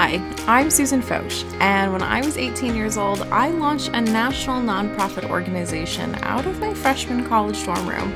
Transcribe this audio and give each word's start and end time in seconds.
Hi, 0.00 0.22
I'm 0.46 0.70
Susan 0.70 1.02
Foch, 1.02 1.44
and 1.60 1.92
when 1.92 2.02
I 2.02 2.20
was 2.20 2.38
18 2.38 2.76
years 2.76 2.96
old, 2.96 3.22
I 3.32 3.50
launched 3.50 3.88
a 3.88 4.00
national 4.00 4.62
nonprofit 4.62 5.28
organization 5.28 6.14
out 6.22 6.46
of 6.46 6.60
my 6.60 6.72
freshman 6.72 7.26
college 7.26 7.64
dorm 7.64 7.88
room. 7.88 8.12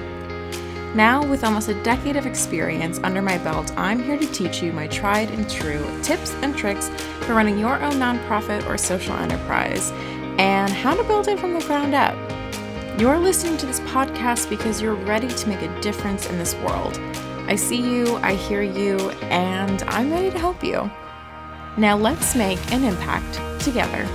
Now, 0.95 1.27
with 1.27 1.43
almost 1.43 1.69
a 1.71 1.83
decade 1.83 2.15
of 2.15 2.25
experience 2.25 3.01
under 3.03 3.21
my 3.21 3.37
belt, 3.39 3.77
I'm 3.77 4.01
here 4.01 4.17
to 4.17 4.27
teach 4.29 4.63
you 4.63 4.73
my 4.73 4.87
tried 4.87 5.33
and 5.33 5.51
true 5.51 5.85
tips 6.05 6.33
and 6.35 6.57
tricks 6.57 6.89
for 7.23 7.35
running 7.35 7.59
your 7.59 7.83
own 7.83 7.95
nonprofit 7.95 8.65
or 8.69 8.79
social 8.79 9.17
enterprise 9.17 9.91
and 10.39 10.71
how 10.71 10.95
to 10.95 11.03
build 11.03 11.27
it 11.27 11.41
from 11.41 11.53
the 11.53 11.67
ground 11.67 11.97
up. 11.97 12.17
You're 12.97 13.19
listening 13.19 13.57
to 13.57 13.67
this 13.67 13.81
podcast 13.81 14.49
because 14.49 14.81
you're 14.81 14.95
ready 14.95 15.27
to 15.27 15.49
make 15.49 15.63
a 15.63 15.81
difference 15.81 16.31
in 16.31 16.39
this 16.39 16.55
world. 16.59 17.01
I 17.49 17.57
see 17.57 17.83
you, 17.83 18.19
I 18.19 18.35
hear 18.35 18.63
you, 18.63 19.11
and 19.23 19.83
I'm 19.89 20.13
ready 20.13 20.31
to 20.31 20.39
help 20.39 20.63
you. 20.63 20.89
Now 21.79 21.97
let's 21.97 22.35
make 22.35 22.59
an 22.71 22.85
impact 22.85 23.41
together. 23.63 24.07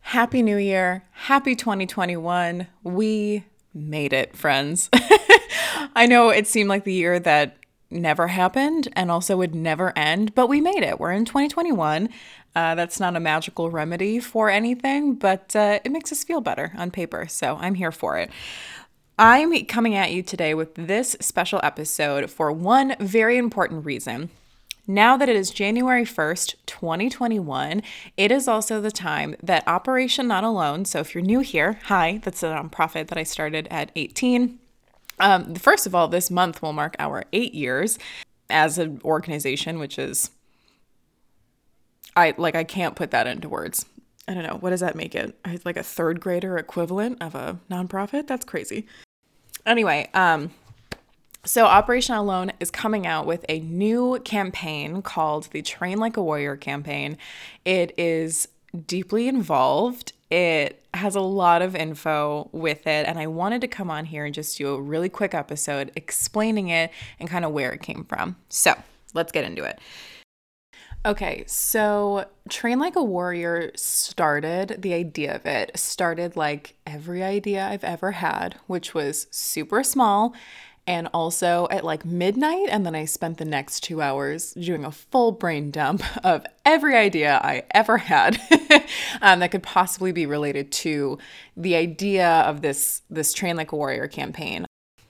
Happy 0.00 0.42
New 0.42 0.58
Year. 0.58 1.04
Happy 1.12 1.56
2021. 1.56 2.66
We 2.82 3.44
made 3.72 4.12
it, 4.12 4.36
friends. 4.36 4.90
I 5.96 6.06
know 6.06 6.28
it 6.28 6.46
seemed 6.46 6.68
like 6.68 6.84
the 6.84 6.92
year 6.92 7.18
that 7.20 7.56
never 7.90 8.28
happened 8.28 8.88
and 8.92 9.10
also 9.10 9.38
would 9.38 9.54
never 9.54 9.96
end, 9.96 10.34
but 10.34 10.48
we 10.48 10.60
made 10.60 10.82
it. 10.82 11.00
We're 11.00 11.12
in 11.12 11.24
2021. 11.24 12.10
Uh, 12.54 12.74
that's 12.74 13.00
not 13.00 13.16
a 13.16 13.20
magical 13.20 13.70
remedy 13.70 14.20
for 14.20 14.50
anything, 14.50 15.14
but 15.14 15.56
uh, 15.56 15.80
it 15.84 15.90
makes 15.90 16.12
us 16.12 16.22
feel 16.22 16.40
better 16.40 16.72
on 16.76 16.90
paper. 16.90 17.26
So 17.28 17.56
I'm 17.60 17.74
here 17.74 17.92
for 17.92 18.18
it. 18.18 18.30
I'm 19.18 19.64
coming 19.66 19.94
at 19.94 20.10
you 20.10 20.24
today 20.24 20.54
with 20.54 20.74
this 20.74 21.16
special 21.20 21.60
episode 21.62 22.28
for 22.32 22.50
one 22.50 22.96
very 22.98 23.36
important 23.36 23.84
reason. 23.84 24.30
Now 24.88 25.16
that 25.16 25.28
it 25.28 25.36
is 25.36 25.50
January 25.50 26.04
1st, 26.04 26.56
2021, 26.66 27.80
it 28.16 28.32
is 28.32 28.48
also 28.48 28.80
the 28.80 28.90
time 28.90 29.36
that 29.40 29.62
Operation 29.68 30.26
Not 30.26 30.42
Alone, 30.42 30.84
so 30.84 30.98
if 30.98 31.14
you're 31.14 31.22
new 31.22 31.40
here, 31.40 31.78
hi, 31.84 32.20
that's 32.24 32.42
a 32.42 32.46
nonprofit 32.46 33.06
that 33.06 33.16
I 33.16 33.22
started 33.22 33.68
at 33.70 33.92
18. 33.94 34.58
Um, 35.20 35.54
first 35.54 35.86
of 35.86 35.94
all, 35.94 36.08
this 36.08 36.28
month 36.28 36.60
will 36.60 36.72
mark 36.72 36.96
our 36.98 37.22
eight 37.32 37.54
years 37.54 38.00
as 38.50 38.78
an 38.78 39.00
organization, 39.04 39.78
which 39.78 39.96
is, 39.96 40.32
I 42.16 42.34
like, 42.36 42.56
I 42.56 42.64
can't 42.64 42.96
put 42.96 43.12
that 43.12 43.28
into 43.28 43.48
words. 43.48 43.86
I 44.26 44.34
don't 44.34 44.42
know. 44.42 44.56
What 44.58 44.70
does 44.70 44.80
that 44.80 44.96
make 44.96 45.14
it? 45.14 45.38
It's 45.44 45.66
like 45.66 45.76
a 45.76 45.82
third 45.82 46.20
grader 46.20 46.56
equivalent 46.56 47.22
of 47.22 47.34
a 47.34 47.58
nonprofit? 47.70 48.26
That's 48.26 48.44
crazy. 48.44 48.86
Anyway, 49.66 50.08
um, 50.14 50.50
so 51.44 51.66
Operation 51.66 52.14
Alone 52.14 52.52
is 52.58 52.70
coming 52.70 53.06
out 53.06 53.26
with 53.26 53.44
a 53.48 53.60
new 53.60 54.18
campaign 54.24 55.02
called 55.02 55.48
the 55.52 55.60
Train 55.60 55.98
Like 55.98 56.16
a 56.16 56.22
Warrior 56.22 56.56
campaign. 56.56 57.18
It 57.64 57.92
is 57.98 58.48
deeply 58.86 59.28
involved. 59.28 60.12
It 60.30 60.82
has 60.94 61.14
a 61.14 61.20
lot 61.20 61.60
of 61.60 61.76
info 61.76 62.48
with 62.52 62.86
it, 62.86 63.06
and 63.06 63.18
I 63.18 63.26
wanted 63.26 63.60
to 63.60 63.68
come 63.68 63.90
on 63.90 64.06
here 64.06 64.24
and 64.24 64.34
just 64.34 64.56
do 64.56 64.74
a 64.74 64.80
really 64.80 65.08
quick 65.08 65.34
episode 65.34 65.92
explaining 65.96 66.68
it 66.68 66.90
and 67.20 67.28
kind 67.28 67.44
of 67.44 67.52
where 67.52 67.72
it 67.72 67.82
came 67.82 68.04
from. 68.04 68.36
So 68.48 68.74
let's 69.12 69.30
get 69.30 69.44
into 69.44 69.64
it. 69.64 69.78
Okay, 71.06 71.44
so 71.46 72.24
Train 72.48 72.78
Like 72.78 72.96
a 72.96 73.02
Warrior 73.02 73.72
started, 73.76 74.76
the 74.78 74.94
idea 74.94 75.34
of 75.34 75.44
it 75.44 75.78
started 75.78 76.34
like 76.34 76.76
every 76.86 77.22
idea 77.22 77.66
I've 77.66 77.84
ever 77.84 78.12
had, 78.12 78.56
which 78.68 78.94
was 78.94 79.26
super 79.30 79.84
small 79.84 80.34
and 80.86 81.08
also 81.12 81.68
at 81.70 81.84
like 81.84 82.06
midnight. 82.06 82.68
And 82.70 82.86
then 82.86 82.94
I 82.94 83.04
spent 83.04 83.36
the 83.36 83.44
next 83.44 83.80
two 83.80 84.00
hours 84.00 84.54
doing 84.54 84.82
a 84.82 84.90
full 84.90 85.32
brain 85.32 85.70
dump 85.70 86.02
of 86.24 86.46
every 86.64 86.96
idea 86.96 87.38
I 87.42 87.64
ever 87.72 87.98
had 87.98 88.40
um, 89.20 89.40
that 89.40 89.50
could 89.50 89.62
possibly 89.62 90.12
be 90.12 90.24
related 90.24 90.72
to 90.72 91.18
the 91.54 91.76
idea 91.76 92.28
of 92.28 92.62
this 92.62 93.02
this 93.10 93.34
Train 93.34 93.56
Like 93.56 93.72
a 93.72 93.76
Warrior 93.76 94.08
campaign. 94.08 94.64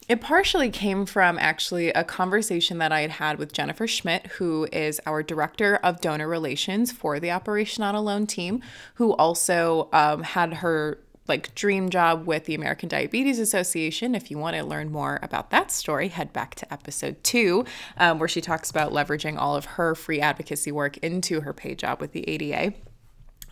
It 0.06 0.20
partially 0.20 0.68
came 0.68 1.06
from 1.06 1.38
actually 1.38 1.88
a 1.88 2.04
conversation 2.04 2.76
that 2.78 2.92
I 2.92 3.00
had 3.00 3.12
had 3.12 3.38
with 3.38 3.54
Jennifer 3.54 3.86
Schmidt, 3.86 4.26
who 4.32 4.68
is 4.70 5.00
our 5.06 5.22
director 5.22 5.76
of 5.76 6.02
donor 6.02 6.28
relations 6.28 6.92
for 6.92 7.18
the 7.18 7.30
Operation 7.30 7.80
Not 7.80 7.94
Alone 7.94 8.26
team, 8.26 8.62
who 8.96 9.14
also 9.14 9.88
um, 9.94 10.22
had 10.22 10.54
her 10.54 10.98
like 11.26 11.54
dream 11.54 11.88
job 11.88 12.26
with 12.26 12.44
the 12.44 12.54
American 12.54 12.86
Diabetes 12.86 13.38
Association. 13.38 14.14
If 14.14 14.30
you 14.30 14.36
want 14.36 14.56
to 14.56 14.62
learn 14.62 14.92
more 14.92 15.18
about 15.22 15.48
that 15.50 15.70
story, 15.70 16.08
head 16.08 16.34
back 16.34 16.54
to 16.56 16.70
episode 16.70 17.24
two, 17.24 17.64
um, 17.96 18.18
where 18.18 18.28
she 18.28 18.42
talks 18.42 18.68
about 18.68 18.92
leveraging 18.92 19.38
all 19.38 19.56
of 19.56 19.64
her 19.64 19.94
free 19.94 20.20
advocacy 20.20 20.70
work 20.70 20.98
into 20.98 21.40
her 21.40 21.54
paid 21.54 21.78
job 21.78 22.02
with 22.02 22.12
the 22.12 22.28
ADA. 22.28 22.74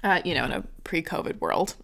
Uh, 0.04 0.20
you 0.22 0.34
know, 0.34 0.44
in 0.44 0.52
a 0.52 0.64
pre-COVID 0.84 1.40
world 1.40 1.76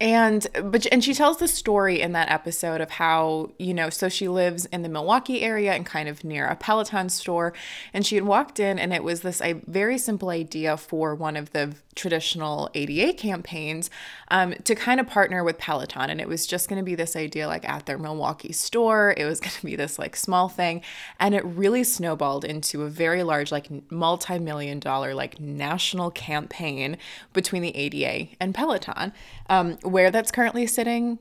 and 0.00 0.46
but 0.64 0.86
and 0.90 1.04
she 1.04 1.12
tells 1.12 1.36
the 1.36 1.48
story 1.48 2.00
in 2.00 2.12
that 2.12 2.30
episode 2.30 2.80
of 2.80 2.90
how 2.90 3.50
you 3.58 3.74
know 3.74 3.90
so 3.90 4.08
she 4.08 4.28
lives 4.28 4.64
in 4.66 4.80
the 4.80 4.88
milwaukee 4.88 5.42
area 5.42 5.74
and 5.74 5.84
kind 5.84 6.08
of 6.08 6.24
near 6.24 6.46
a 6.46 6.56
peloton 6.56 7.10
store. 7.10 7.52
And 7.92 8.06
she 8.06 8.14
had 8.14 8.24
walked 8.24 8.58
in 8.58 8.78
and 8.78 8.94
it 8.94 9.04
was 9.04 9.20
this 9.20 9.42
a 9.42 9.54
very 9.66 9.98
simple 9.98 10.30
idea 10.30 10.78
for 10.78 11.14
one 11.14 11.36
of 11.36 11.52
the 11.52 11.74
traditional 11.94 12.70
ada 12.74 13.12
campaigns 13.12 13.90
um, 14.30 14.54
to 14.64 14.74
kind 14.74 15.00
of 15.00 15.06
partner 15.06 15.44
with 15.44 15.58
peloton. 15.58 16.08
And 16.08 16.18
it 16.18 16.28
was 16.28 16.46
just 16.46 16.70
going 16.70 16.78
to 16.78 16.84
be 16.84 16.94
this 16.94 17.14
idea 17.14 17.46
like 17.46 17.68
at 17.68 17.84
their 17.84 17.98
milwaukee 17.98 18.52
store. 18.52 19.12
It 19.18 19.26
was 19.26 19.38
going 19.40 19.52
to 19.52 19.66
be 19.66 19.76
this 19.76 19.98
like 19.98 20.16
small 20.16 20.48
thing. 20.48 20.80
And 21.18 21.34
it 21.34 21.44
really 21.44 21.84
snowballed 21.84 22.46
into 22.46 22.84
a 22.84 22.88
very 22.88 23.22
large 23.22 23.52
like 23.52 23.68
multi-million 23.90 24.80
dollar 24.80 25.14
like 25.14 25.38
national 25.38 26.10
campaign 26.10 26.96
between 27.34 27.60
the 27.60 27.76
ada 27.76 28.28
and 28.40 28.54
peloton. 28.54 29.12
Um, 29.50 29.76
where 29.90 30.10
that's 30.10 30.30
currently 30.32 30.66
sitting 30.66 31.18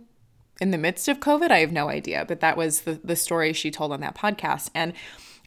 in 0.61 0.71
the 0.71 0.77
midst 0.77 1.07
of 1.07 1.19
COVID, 1.19 1.51
I 1.51 1.59
have 1.59 1.71
no 1.71 1.89
idea, 1.89 2.25
but 2.27 2.41
that 2.41 2.57
was 2.57 2.81
the, 2.81 2.99
the 3.03 3.15
story 3.15 3.53
she 3.53 3.71
told 3.71 3.91
on 3.91 4.01
that 4.01 4.15
podcast. 4.15 4.69
And 4.75 4.93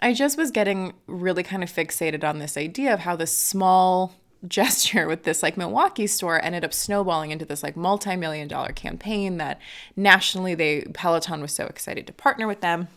I 0.00 0.14
just 0.14 0.36
was 0.36 0.50
getting 0.50 0.94
really 1.06 1.42
kind 1.42 1.62
of 1.62 1.70
fixated 1.70 2.24
on 2.24 2.38
this 2.38 2.56
idea 2.56 2.92
of 2.92 3.00
how 3.00 3.16
this 3.16 3.36
small 3.36 4.14
gesture 4.48 5.06
with 5.06 5.22
this 5.22 5.40
like 5.40 5.56
Milwaukee 5.56 6.08
store 6.08 6.42
ended 6.42 6.64
up 6.64 6.72
snowballing 6.72 7.30
into 7.30 7.44
this 7.44 7.62
like 7.62 7.76
multi-million 7.76 8.48
dollar 8.48 8.72
campaign 8.72 9.36
that 9.36 9.60
nationally 9.94 10.56
they 10.56 10.80
Peloton 10.94 11.40
was 11.40 11.52
so 11.52 11.66
excited 11.66 12.08
to 12.08 12.12
partner 12.12 12.48
with 12.48 12.60
them. 12.60 12.88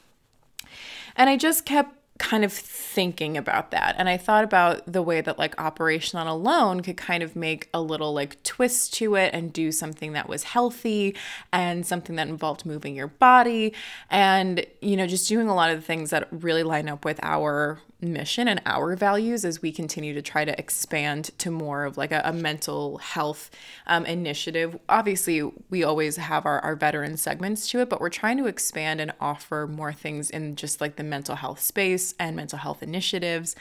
And 1.15 1.29
I 1.29 1.37
just 1.37 1.63
kept 1.63 1.95
kind 2.17 2.45
of 2.45 2.53
thinking 2.53 3.37
about 3.37 3.71
that. 3.71 3.95
And 3.97 4.07
i 4.07 4.17
thought 4.17 4.43
about 4.43 4.91
the 4.91 5.01
way 5.01 5.21
that 5.21 5.37
like 5.37 5.59
operation 5.59 6.17
not 6.17 6.27
alone 6.27 6.81
could 6.81 6.97
kind 6.97 7.23
of 7.23 7.35
make 7.35 7.69
a 7.73 7.81
little 7.81 8.13
like 8.13 8.41
twist 8.43 8.93
to 8.95 9.15
it 9.15 9.33
and 9.33 9.51
do 9.51 9.71
something 9.71 10.13
that 10.13 10.29
was 10.29 10.43
healthy 10.43 11.15
and 11.51 11.85
something 11.85 12.15
that 12.15 12.27
involved 12.27 12.65
moving 12.65 12.95
your 12.95 13.07
body 13.07 13.73
and 14.09 14.65
you 14.81 14.95
know 14.95 15.07
just 15.07 15.27
doing 15.27 15.49
a 15.49 15.55
lot 15.55 15.69
of 15.71 15.77
the 15.77 15.85
things 15.85 16.09
that 16.11 16.27
really 16.31 16.63
line 16.63 16.87
up 16.87 17.03
with 17.03 17.19
our 17.21 17.79
mission 18.01 18.47
and 18.47 18.61
our 18.65 18.95
values 18.95 19.45
as 19.45 19.61
we 19.61 19.71
continue 19.71 20.13
to 20.13 20.21
try 20.21 20.45
to 20.45 20.57
expand 20.59 21.31
to 21.37 21.49
more 21.49 21.85
of 21.85 21.97
like 21.97 22.11
a, 22.11 22.21
a 22.25 22.33
mental 22.33 22.97
health 22.97 23.49
um, 23.87 24.05
initiative. 24.05 24.77
Obviously, 24.89 25.41
we 25.69 25.83
always 25.83 26.17
have 26.17 26.45
our, 26.45 26.59
our 26.59 26.75
veteran 26.75 27.17
segments 27.17 27.69
to 27.69 27.79
it, 27.79 27.89
but 27.89 28.01
we're 28.01 28.09
trying 28.09 28.37
to 28.37 28.45
expand 28.45 28.99
and 28.99 29.13
offer 29.19 29.67
more 29.67 29.93
things 29.93 30.29
in 30.29 30.55
just 30.55 30.81
like 30.81 30.97
the 30.97 31.03
mental 31.03 31.35
health 31.35 31.61
space 31.61 32.13
and 32.19 32.35
mental 32.35 32.59
health 32.59 32.83
initiatives. 32.83 33.55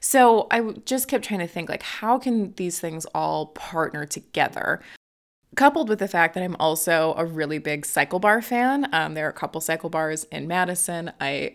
So 0.00 0.46
I 0.50 0.60
just 0.84 1.08
kept 1.08 1.24
trying 1.24 1.40
to 1.40 1.46
think 1.46 1.68
like, 1.68 1.82
how 1.82 2.18
can 2.18 2.52
these 2.54 2.80
things 2.80 3.06
all 3.14 3.46
partner 3.46 4.06
together? 4.06 4.80
coupled 5.56 5.88
with 5.88 6.00
the 6.00 6.08
fact 6.08 6.34
that 6.34 6.42
I'm 6.42 6.56
also 6.58 7.14
a 7.16 7.24
really 7.24 7.58
big 7.58 7.86
cycle 7.86 8.18
bar 8.18 8.42
fan. 8.42 8.88
Um, 8.92 9.14
there 9.14 9.26
are 9.26 9.30
a 9.30 9.32
couple 9.32 9.60
cycle 9.60 9.88
bars 9.88 10.24
in 10.24 10.48
Madison. 10.48 11.12
I 11.20 11.54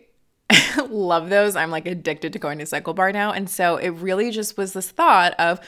love 0.90 1.30
those. 1.30 1.56
I'm 1.56 1.72
like 1.72 1.88
addicted 1.88 2.34
to 2.34 2.40
going 2.40 2.60
to 2.60 2.66
Cycle 2.66 2.94
Bar 2.94 3.12
now. 3.12 3.32
And 3.32 3.50
so 3.50 3.78
it 3.78 3.90
really 3.90 4.32
just 4.32 4.58
was 4.58 4.74
this 4.74 4.90
thought 4.92 5.34
of, 5.40 5.60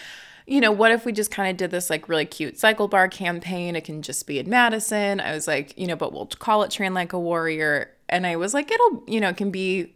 you 0.48 0.60
know, 0.60 0.72
what 0.72 0.92
if 0.92 1.06
we 1.06 1.12
just 1.12 1.32
kind 1.32 1.52
of 1.52 1.58
did 1.58 1.72
this 1.72 1.90
like 1.90 2.10
really 2.10 2.26
cute 2.26 2.58
cycle 2.58 2.88
bar 2.88 3.08
campaign? 3.08 3.76
It 3.76 3.84
can 3.84 4.02
just 4.02 4.26
be 4.26 4.40
in 4.40 4.50
Madison. 4.50 5.20
I 5.20 5.34
was 5.34 5.48
like, 5.48 5.78
you 5.78 5.88
know, 5.88 5.96
but 5.96 6.14
we'll 6.14 6.26
call 6.26 6.64
it 6.64 6.72
Train 6.72 6.94
Like 6.94 7.14
a 7.14 7.20
Warrior. 7.20 7.92
And 8.10 8.26
I 8.26 8.36
was 8.36 8.54
like, 8.54 8.72
it'll, 8.72 9.04
you 9.08 9.22
know, 9.22 9.30
it 9.30 9.38
can 9.38 9.52
be 9.52 9.96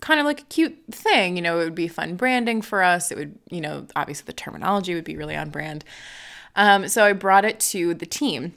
kind 0.00 0.20
of 0.20 0.26
like 0.26 0.40
a 0.40 0.44
cute 0.44 0.78
thing. 0.90 1.36
You 1.36 1.42
know, 1.42 1.60
it 1.60 1.64
would 1.64 1.74
be 1.74 1.88
fun 1.88 2.16
branding 2.16 2.60
for 2.60 2.82
us. 2.82 3.10
It 3.10 3.18
would, 3.18 3.38
you 3.50 3.60
know, 3.60 3.86
obviously 3.96 4.24
the 4.26 4.32
terminology 4.32 4.94
would 4.94 5.04
be 5.04 5.16
really 5.16 5.36
on 5.36 5.50
brand. 5.50 5.84
Um, 6.56 6.88
so 6.88 7.04
I 7.04 7.12
brought 7.12 7.44
it 7.44 7.60
to 7.60 7.94
the 7.94 8.06
team. 8.06 8.54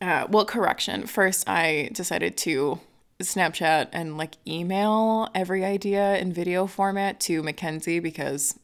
Uh, 0.00 0.26
well, 0.28 0.44
correction. 0.44 1.06
First, 1.06 1.48
I 1.48 1.90
decided 1.92 2.36
to 2.38 2.80
Snapchat 3.24 3.88
and 3.92 4.16
like 4.16 4.36
email 4.46 5.28
every 5.34 5.64
idea 5.64 6.16
in 6.18 6.32
video 6.32 6.66
format 6.66 7.18
to 7.20 7.42
Mackenzie 7.42 7.98
because 7.98 8.58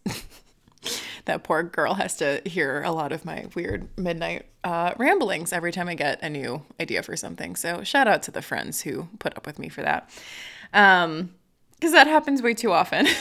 that 1.25 1.43
poor 1.43 1.65
girl 1.65 1.95
has 1.95 2.17
to 2.19 2.41
hear 2.45 2.83
a 2.83 2.93
lot 2.93 3.11
of 3.11 3.25
my 3.25 3.47
weird 3.57 3.89
midnight 3.99 4.47
uh, 4.63 4.95
ramblings 4.97 5.53
every 5.53 5.73
time 5.73 5.89
I 5.89 5.95
get 5.95 6.23
a 6.23 6.31
new 6.31 6.63
idea 6.81 7.03
for 7.03 7.17
something. 7.17 7.57
So 7.57 7.83
shout 7.83 8.07
out 8.07 8.23
to 8.25 8.31
the 8.31 8.43
friends 8.43 8.83
who 8.83 9.09
put 9.19 9.37
up 9.37 9.45
with 9.45 9.59
me 9.59 9.69
for 9.69 9.83
that. 9.83 10.09
Um, 10.73 11.35
because 11.75 11.93
that 11.93 12.07
happens 12.07 12.41
way 12.41 12.55
too 12.55 12.73
often. 12.73 13.07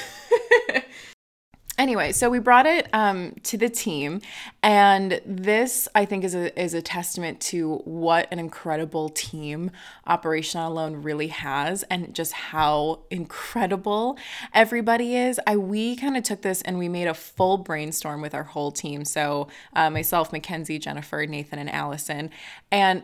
anyway, 1.83 2.13
so 2.13 2.29
we 2.29 2.39
brought 2.39 2.65
it 2.65 2.87
um, 2.93 3.33
to 3.43 3.57
the 3.57 3.69
team, 3.69 4.21
and 4.63 5.21
this 5.25 5.87
I 5.93 6.05
think 6.05 6.23
is 6.23 6.33
a 6.33 6.57
is 6.59 6.73
a 6.73 6.81
testament 6.81 7.41
to 7.41 7.75
what 7.83 8.27
an 8.31 8.39
incredible 8.39 9.09
team 9.09 9.69
Operation 10.07 10.61
Alone 10.61 11.03
really 11.03 11.27
has, 11.27 11.83
and 11.83 12.15
just 12.15 12.31
how 12.31 13.01
incredible 13.11 14.17
everybody 14.53 15.15
is. 15.15 15.39
I 15.45 15.57
we 15.57 15.95
kind 15.97 16.15
of 16.15 16.23
took 16.23 16.41
this 16.41 16.61
and 16.61 16.79
we 16.79 16.87
made 16.87 17.07
a 17.07 17.13
full 17.13 17.57
brainstorm 17.57 18.21
with 18.21 18.33
our 18.33 18.43
whole 18.43 18.71
team. 18.71 19.03
So 19.03 19.49
uh, 19.75 19.89
myself, 19.89 20.31
Mackenzie, 20.31 20.79
Jennifer, 20.79 21.25
Nathan, 21.25 21.59
and 21.59 21.69
Allison, 21.69 22.31
and 22.71 23.03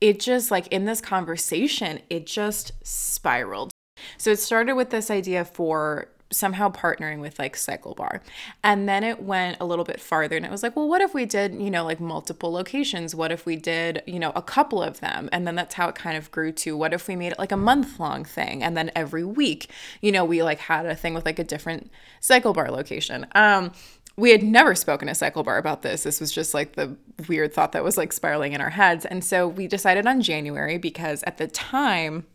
it 0.00 0.20
just 0.20 0.50
like 0.50 0.68
in 0.68 0.84
this 0.84 1.00
conversation, 1.00 2.00
it 2.10 2.26
just 2.26 2.72
spiraled. 2.82 3.72
So 4.18 4.30
it 4.30 4.38
started 4.38 4.74
with 4.74 4.90
this 4.90 5.10
idea 5.10 5.44
for 5.44 6.08
somehow 6.30 6.70
partnering 6.70 7.20
with 7.20 7.38
like 7.38 7.56
CycleBar. 7.56 8.20
And 8.62 8.88
then 8.88 9.02
it 9.02 9.22
went 9.22 9.56
a 9.60 9.64
little 9.64 9.84
bit 9.84 10.00
farther 10.00 10.36
and 10.36 10.44
it 10.44 10.50
was 10.50 10.62
like, 10.62 10.76
well, 10.76 10.88
what 10.88 11.00
if 11.00 11.14
we 11.14 11.24
did, 11.24 11.54
you 11.54 11.70
know, 11.70 11.84
like 11.84 12.00
multiple 12.00 12.52
locations? 12.52 13.14
What 13.14 13.32
if 13.32 13.46
we 13.46 13.56
did, 13.56 14.02
you 14.06 14.18
know, 14.18 14.32
a 14.34 14.42
couple 14.42 14.82
of 14.82 15.00
them? 15.00 15.28
And 15.32 15.46
then 15.46 15.54
that's 15.54 15.74
how 15.74 15.88
it 15.88 15.94
kind 15.94 16.16
of 16.16 16.30
grew 16.30 16.52
to 16.52 16.76
what 16.76 16.92
if 16.92 17.08
we 17.08 17.16
made 17.16 17.32
it 17.32 17.38
like 17.38 17.52
a 17.52 17.56
month 17.56 17.98
long 17.98 18.24
thing? 18.24 18.62
And 18.62 18.76
then 18.76 18.90
every 18.94 19.24
week, 19.24 19.70
you 20.02 20.12
know, 20.12 20.24
we 20.24 20.42
like 20.42 20.58
had 20.58 20.86
a 20.86 20.94
thing 20.94 21.14
with 21.14 21.24
like 21.24 21.38
a 21.38 21.44
different 21.44 21.90
CycleBar 22.20 22.68
location. 22.70 23.26
Um, 23.34 23.72
we 24.16 24.30
had 24.32 24.42
never 24.42 24.74
spoken 24.74 25.06
to 25.06 25.14
CycleBar 25.14 25.58
about 25.58 25.82
this. 25.82 26.02
This 26.02 26.20
was 26.20 26.32
just 26.32 26.52
like 26.52 26.74
the 26.74 26.96
weird 27.28 27.54
thought 27.54 27.72
that 27.72 27.84
was 27.84 27.96
like 27.96 28.12
spiraling 28.12 28.52
in 28.52 28.60
our 28.60 28.70
heads. 28.70 29.06
And 29.06 29.24
so 29.24 29.46
we 29.46 29.68
decided 29.68 30.08
on 30.08 30.20
January 30.20 30.76
because 30.76 31.22
at 31.22 31.38
the 31.38 31.46
time, 31.46 32.26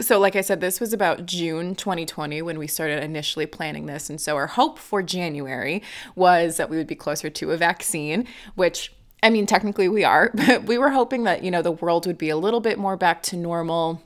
so 0.00 0.18
like 0.18 0.36
i 0.36 0.40
said 0.40 0.60
this 0.60 0.80
was 0.80 0.92
about 0.92 1.26
june 1.26 1.74
2020 1.74 2.42
when 2.42 2.58
we 2.58 2.66
started 2.66 3.02
initially 3.02 3.46
planning 3.46 3.86
this. 3.86 4.10
And 4.10 4.20
so 4.20 4.36
our 4.36 4.46
hope 4.46 4.78
for 4.78 5.02
january 5.02 5.82
was 6.14 6.56
that 6.56 6.70
we 6.70 6.76
would 6.76 6.86
be 6.86 6.94
closer 6.94 7.30
to 7.30 7.52
a 7.52 7.56
vaccine 7.56 8.26
which 8.54 8.92
i 9.22 9.30
mean 9.30 9.46
technically 9.46 9.88
we 9.88 10.04
are 10.04 10.30
but 10.34 10.64
we 10.64 10.78
were 10.78 10.90
hoping 10.90 11.24
that 11.24 11.42
you 11.42 11.50
know 11.50 11.62
the 11.62 11.72
world 11.72 12.06
would 12.06 12.18
be 12.18 12.28
a 12.28 12.36
little 12.36 12.60
bit 12.60 12.78
more 12.78 12.96
back 12.96 13.22
to 13.24 13.36
normal 13.36 14.02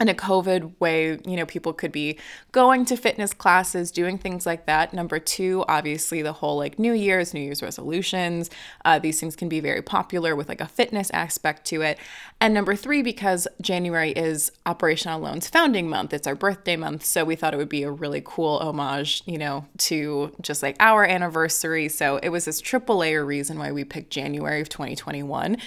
in 0.00 0.08
a 0.08 0.14
COVID 0.14 0.72
way, 0.80 1.18
you 1.26 1.36
know, 1.36 1.44
people 1.44 1.74
could 1.74 1.92
be 1.92 2.18
going 2.52 2.86
to 2.86 2.96
fitness 2.96 3.34
classes, 3.34 3.90
doing 3.90 4.16
things 4.16 4.46
like 4.46 4.64
that. 4.64 4.94
Number 4.94 5.18
two, 5.18 5.62
obviously, 5.68 6.22
the 6.22 6.32
whole 6.32 6.56
like 6.56 6.78
New 6.78 6.94
Year's, 6.94 7.34
New 7.34 7.42
Year's 7.42 7.62
resolutions. 7.62 8.48
Uh, 8.84 8.98
these 8.98 9.20
things 9.20 9.36
can 9.36 9.50
be 9.50 9.60
very 9.60 9.82
popular 9.82 10.34
with 10.34 10.48
like 10.48 10.62
a 10.62 10.66
fitness 10.66 11.10
aspect 11.10 11.66
to 11.66 11.82
it. 11.82 11.98
And 12.40 12.54
number 12.54 12.74
three, 12.74 13.02
because 13.02 13.46
January 13.60 14.12
is 14.12 14.50
Operation 14.64 15.12
Alone's 15.12 15.48
founding 15.48 15.88
month, 15.90 16.14
it's 16.14 16.26
our 16.26 16.34
birthday 16.34 16.76
month. 16.76 17.04
So 17.04 17.24
we 17.24 17.36
thought 17.36 17.52
it 17.52 17.58
would 17.58 17.68
be 17.68 17.82
a 17.82 17.90
really 17.90 18.22
cool 18.24 18.58
homage, 18.58 19.22
you 19.26 19.36
know, 19.36 19.66
to 19.78 20.34
just 20.40 20.62
like 20.62 20.76
our 20.80 21.04
anniversary. 21.04 21.88
So 21.88 22.16
it 22.22 22.30
was 22.30 22.46
this 22.46 22.60
triple 22.60 22.96
layer 22.98 23.24
reason 23.24 23.58
why 23.58 23.70
we 23.70 23.84
picked 23.84 24.10
January 24.10 24.62
of 24.62 24.70
2021 24.70 25.58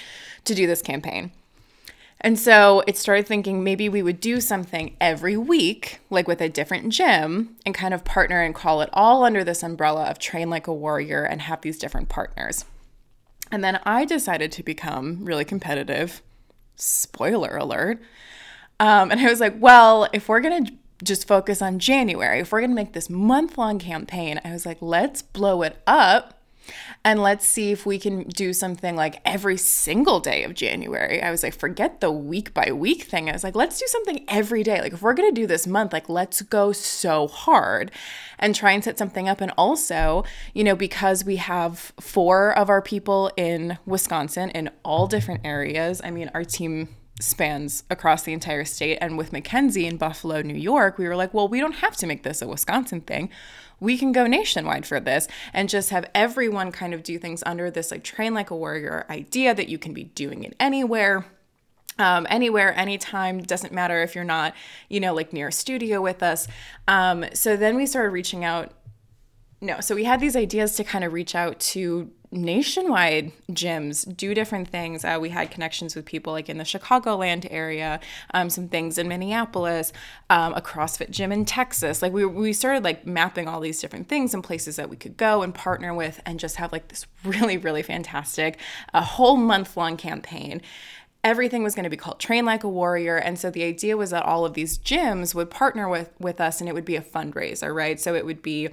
to 0.46 0.56
do 0.56 0.66
this 0.66 0.82
campaign. 0.82 1.32
And 2.24 2.40
so 2.40 2.84
it 2.88 2.98
started 2.98 3.28
thinking 3.28 3.64
maybe 3.64 3.90
we 3.90 4.02
would 4.02 4.22
do 4.22 4.40
something 4.40 4.96
every 5.02 5.36
week, 5.36 6.00
like 6.10 6.26
with 6.26 6.40
a 6.40 6.48
different 6.48 6.90
gym, 6.94 7.58
and 7.66 7.76
kind 7.76 7.94
of 7.94 8.06
partner 8.06 8.42
and 8.42 8.56
call 8.56 8.82
it 8.82 8.90
all 8.94 9.26
under 9.26 9.44
this 9.44 9.62
umbrella 9.62 10.06
of 10.06 10.20
train 10.20 10.50
like 10.50 10.66
a 10.66 10.74
warrior 10.74 11.24
and 11.24 11.42
have 11.42 11.62
these 11.62 11.78
different 11.78 12.08
partners. 12.08 12.64
And 13.52 13.62
then 13.62 13.82
I 13.84 14.06
decided 14.06 14.54
to 14.54 14.64
become 14.64 15.26
really 15.26 15.44
competitive. 15.44 16.22
Spoiler 16.78 17.58
alert. 17.58 18.02
Um, 18.80 19.12
and 19.12 19.20
I 19.20 19.30
was 19.30 19.42
like, 19.42 19.56
well, 19.60 20.08
if 20.14 20.30
we're 20.30 20.40
going 20.40 20.66
to 20.66 20.74
just 21.04 21.28
focus 21.28 21.62
on 21.62 21.78
January, 21.78 22.40
if 22.40 22.54
we're 22.54 22.62
going 22.62 22.72
to 22.72 22.76
make 22.76 22.94
this 22.94 23.10
month 23.10 23.58
long 23.58 23.80
campaign, 23.80 24.40
I 24.46 24.52
was 24.52 24.66
like, 24.66 24.78
let's 24.80 25.22
blow 25.22 25.62
it 25.62 25.78
up 25.86 26.40
and 27.04 27.22
let's 27.22 27.46
see 27.46 27.72
if 27.72 27.86
we 27.86 28.00
can 28.00 28.24
do 28.24 28.54
something 28.54 28.96
like 28.96 29.22
every 29.26 29.58
single 29.58 30.20
day 30.20 30.44
of 30.44 30.54
January. 30.54 31.22
I 31.22 31.32
was 31.32 31.44
like, 31.44 31.54
forget 31.54 32.02
the 32.02 32.12
week 32.12 32.54
by 32.54 32.72
week 32.72 33.04
thing. 33.04 33.30
I 33.30 33.34
was 33.34 33.44
like, 33.44 33.56
let's 33.56 33.80
do 33.80 33.86
something 33.88 34.26
every 34.28 34.64
day. 34.64 34.82
Like, 34.82 34.94
if 34.94 35.02
we're 35.02 35.14
going 35.14 35.34
to 35.34 35.42
do 35.42 35.48
this 35.48 35.68
month, 35.68 35.94
like, 35.94 36.10
let's 36.10 36.42
go 36.42 36.72
so 36.72 37.28
hard 37.28 37.92
and 38.40 38.56
try 38.56 38.72
and 38.72 38.84
set 38.84 38.98
something 38.98 39.28
up. 39.28 39.42
And 39.42 39.52
also, 39.58 40.24
you 40.54 40.64
know, 40.64 40.76
because 40.76 41.26
we 41.26 41.38
have 41.38 41.94
four 42.00 42.58
of 42.58 42.70
our 42.70 42.82
people 42.82 43.32
in 43.38 43.78
Wisconsin 43.86 44.50
in 44.52 44.70
all 44.84 45.08
different 45.08 45.42
areas, 45.44 46.02
I 46.04 46.12
mean, 46.12 46.30
our 46.34 46.44
team 46.44 46.90
spans 47.24 47.84
across 47.90 48.24
the 48.24 48.34
entire 48.34 48.66
state. 48.66 48.98
And 49.02 49.18
with 49.18 49.32
Mackenzie 49.32 49.86
in 49.86 49.98
Buffalo, 49.98 50.42
New 50.42 50.56
York, 50.56 50.98
we 50.98 51.08
were 51.08 51.16
like, 51.16 51.34
well, 51.34 51.48
we 51.48 51.60
don't 51.60 51.76
have 51.76 51.96
to 51.98 52.08
make 52.08 52.24
this 52.24 52.42
a 52.42 52.48
Wisconsin 52.48 53.02
thing 53.02 53.30
we 53.80 53.98
can 53.98 54.14
go 54.14 54.26
nationwide 54.26 54.86
for 54.86 55.02
this 55.02 55.28
and 55.52 55.68
just 55.68 55.90
have 55.90 56.10
everyone 56.16 56.72
kind 56.72 56.94
of 56.94 57.04
do 57.04 57.20
things 57.20 57.44
under 57.46 57.70
this 57.70 57.92
like 57.92 58.02
train 58.02 58.34
like 58.34 58.50
a 58.50 58.56
warrior 58.56 59.06
idea 59.10 59.54
that 59.54 59.68
you 59.68 59.78
can 59.78 59.94
be 59.94 60.06
doing 60.06 60.44
it 60.46 60.56
anywhere 60.58 61.26
um, 62.00 62.26
anywhere, 62.30 62.76
anytime, 62.78 63.44
doesn't 63.44 63.72
matter 63.72 64.02
if 64.02 64.16
you're 64.16 64.24
not, 64.24 64.56
you 64.90 65.00
know, 65.00 65.14
like 65.14 65.32
near 65.32 65.50
a 65.50 65.52
studio 65.52 66.02
with 66.02 66.24
us. 66.24 66.48
Um, 66.88 67.26
so 67.34 67.56
then 67.56 67.76
we 67.76 67.86
started 67.86 68.10
reaching 68.10 68.44
out. 68.44 68.72
No, 69.62 69.80
so 69.80 69.96
we 69.96 70.04
had 70.04 70.20
these 70.20 70.36
ideas 70.36 70.76
to 70.78 70.84
kind 70.84 71.04
of 71.04 71.14
reach 71.14 71.36
out 71.36 71.60
to 71.60 72.12
nationwide 72.34 73.32
gyms 73.52 74.16
do 74.16 74.34
different 74.34 74.68
things. 74.68 75.06
Uh, 75.06 75.18
we 75.22 75.30
had 75.30 75.52
connections 75.52 75.96
with 75.96 76.06
people 76.06 76.34
like 76.34 76.50
in 76.50 76.58
the 76.58 76.64
Chicagoland 76.64 77.48
area, 77.50 78.00
um, 78.34 78.50
some 78.50 78.68
things 78.68 78.98
in 78.98 79.08
Minneapolis, 79.08 79.94
um, 80.30 80.54
a 80.54 80.62
CrossFit 80.62 81.12
gym 81.12 81.32
in 81.32 81.46
Texas. 81.46 82.02
Like 82.02 82.12
we, 82.12 82.26
we 82.26 82.54
started 82.54 82.84
like 82.84 83.06
mapping 83.06 83.48
all 83.48 83.60
these 83.60 83.80
different 83.80 84.10
things 84.10 84.34
and 84.34 84.44
places 84.44 84.76
that 84.76 84.90
we 84.90 84.96
could 84.96 85.18
go 85.18 85.42
and 85.42 85.54
partner 85.54 85.94
with 85.94 86.22
and 86.26 86.40
just 86.40 86.58
have 86.58 86.72
like 86.72 86.88
this 86.90 87.06
really, 87.24 87.58
really 87.58 87.84
fantastic, 87.84 88.60
a 88.94 89.02
whole 89.02 89.38
month 89.38 89.78
long 89.78 89.98
campaign 89.98 90.62
everything 91.26 91.64
was 91.64 91.74
going 91.74 91.86
to 91.86 91.90
be 91.90 91.96
called 91.96 92.20
train 92.20 92.44
like 92.44 92.66
a 92.66 92.68
warrior 92.68 93.16
and 93.16 93.40
so 93.40 93.50
the 93.50 93.64
idea 93.64 93.96
was 93.96 94.10
that 94.10 94.24
all 94.24 94.44
of 94.44 94.56
these 94.56 94.78
gyms 94.78 95.34
would 95.34 95.50
partner 95.50 95.88
with 95.88 96.12
with 96.20 96.42
us 96.42 96.60
and 96.60 96.68
it 96.68 96.74
would 96.74 96.84
be 96.84 96.98
a 96.98 97.02
fundraiser 97.02 97.74
right 97.74 97.98
so 97.98 98.14
it 98.14 98.26
would 98.26 98.42
be 98.42 98.68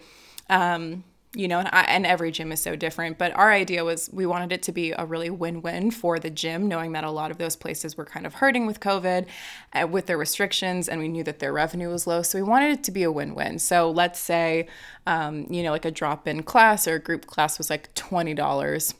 um, 0.49 1.05
you 1.33 1.47
know, 1.47 1.61
and, 1.61 1.69
I, 1.73 1.83
and 1.83 2.05
every 2.05 2.33
gym 2.33 2.51
is 2.51 2.61
so 2.61 2.75
different. 2.75 3.17
But 3.17 3.33
our 3.37 3.53
idea 3.53 3.85
was 3.85 4.11
we 4.13 4.27
wanted 4.27 4.51
it 4.51 4.63
to 4.65 4.73
be 4.73 4.91
a 4.91 5.05
really 5.05 5.31
win 5.31 5.63
win 5.63 5.93
for 5.93 6.19
the 6.19 6.31
gym, 6.31 6.67
knowing 6.67 6.93
that 6.93 7.05
a 7.05 7.11
lot 7.11 7.31
of 7.31 7.39
those 7.39 7.55
places 7.55 7.97
were 7.97 8.05
kind 8.05 8.27
of 8.27 8.35
hurting 8.35 8.67
with 8.67 8.81
COVID, 8.81 9.27
uh, 9.73 9.87
with 9.87 10.07
their 10.07 10.19
restrictions, 10.19 10.89
and 10.89 11.01
we 11.01 11.09
knew 11.09 11.23
that 11.23 11.39
their 11.39 11.53
revenue 11.53 11.89
was 11.89 12.07
low. 12.07 12.23
So 12.23 12.39
we 12.39 12.43
wanted 12.43 12.73
it 12.73 12.85
to 12.85 12.91
be 12.91 13.05
a 13.05 13.13
win 13.13 13.35
win. 13.37 13.61
So 13.61 13.91
let's 13.91 14.19
say, 14.19 14.67
um, 15.07 15.47
you 15.49 15.63
know, 15.63 15.71
like 15.71 15.85
a 15.85 15.93
drop 15.93 16.27
in 16.27 16.43
class 16.43 16.89
or 16.89 16.97
a 16.97 17.01
group 17.01 17.27
class 17.27 17.59
was 17.59 17.71
like 17.71 17.95
$20 17.95 18.95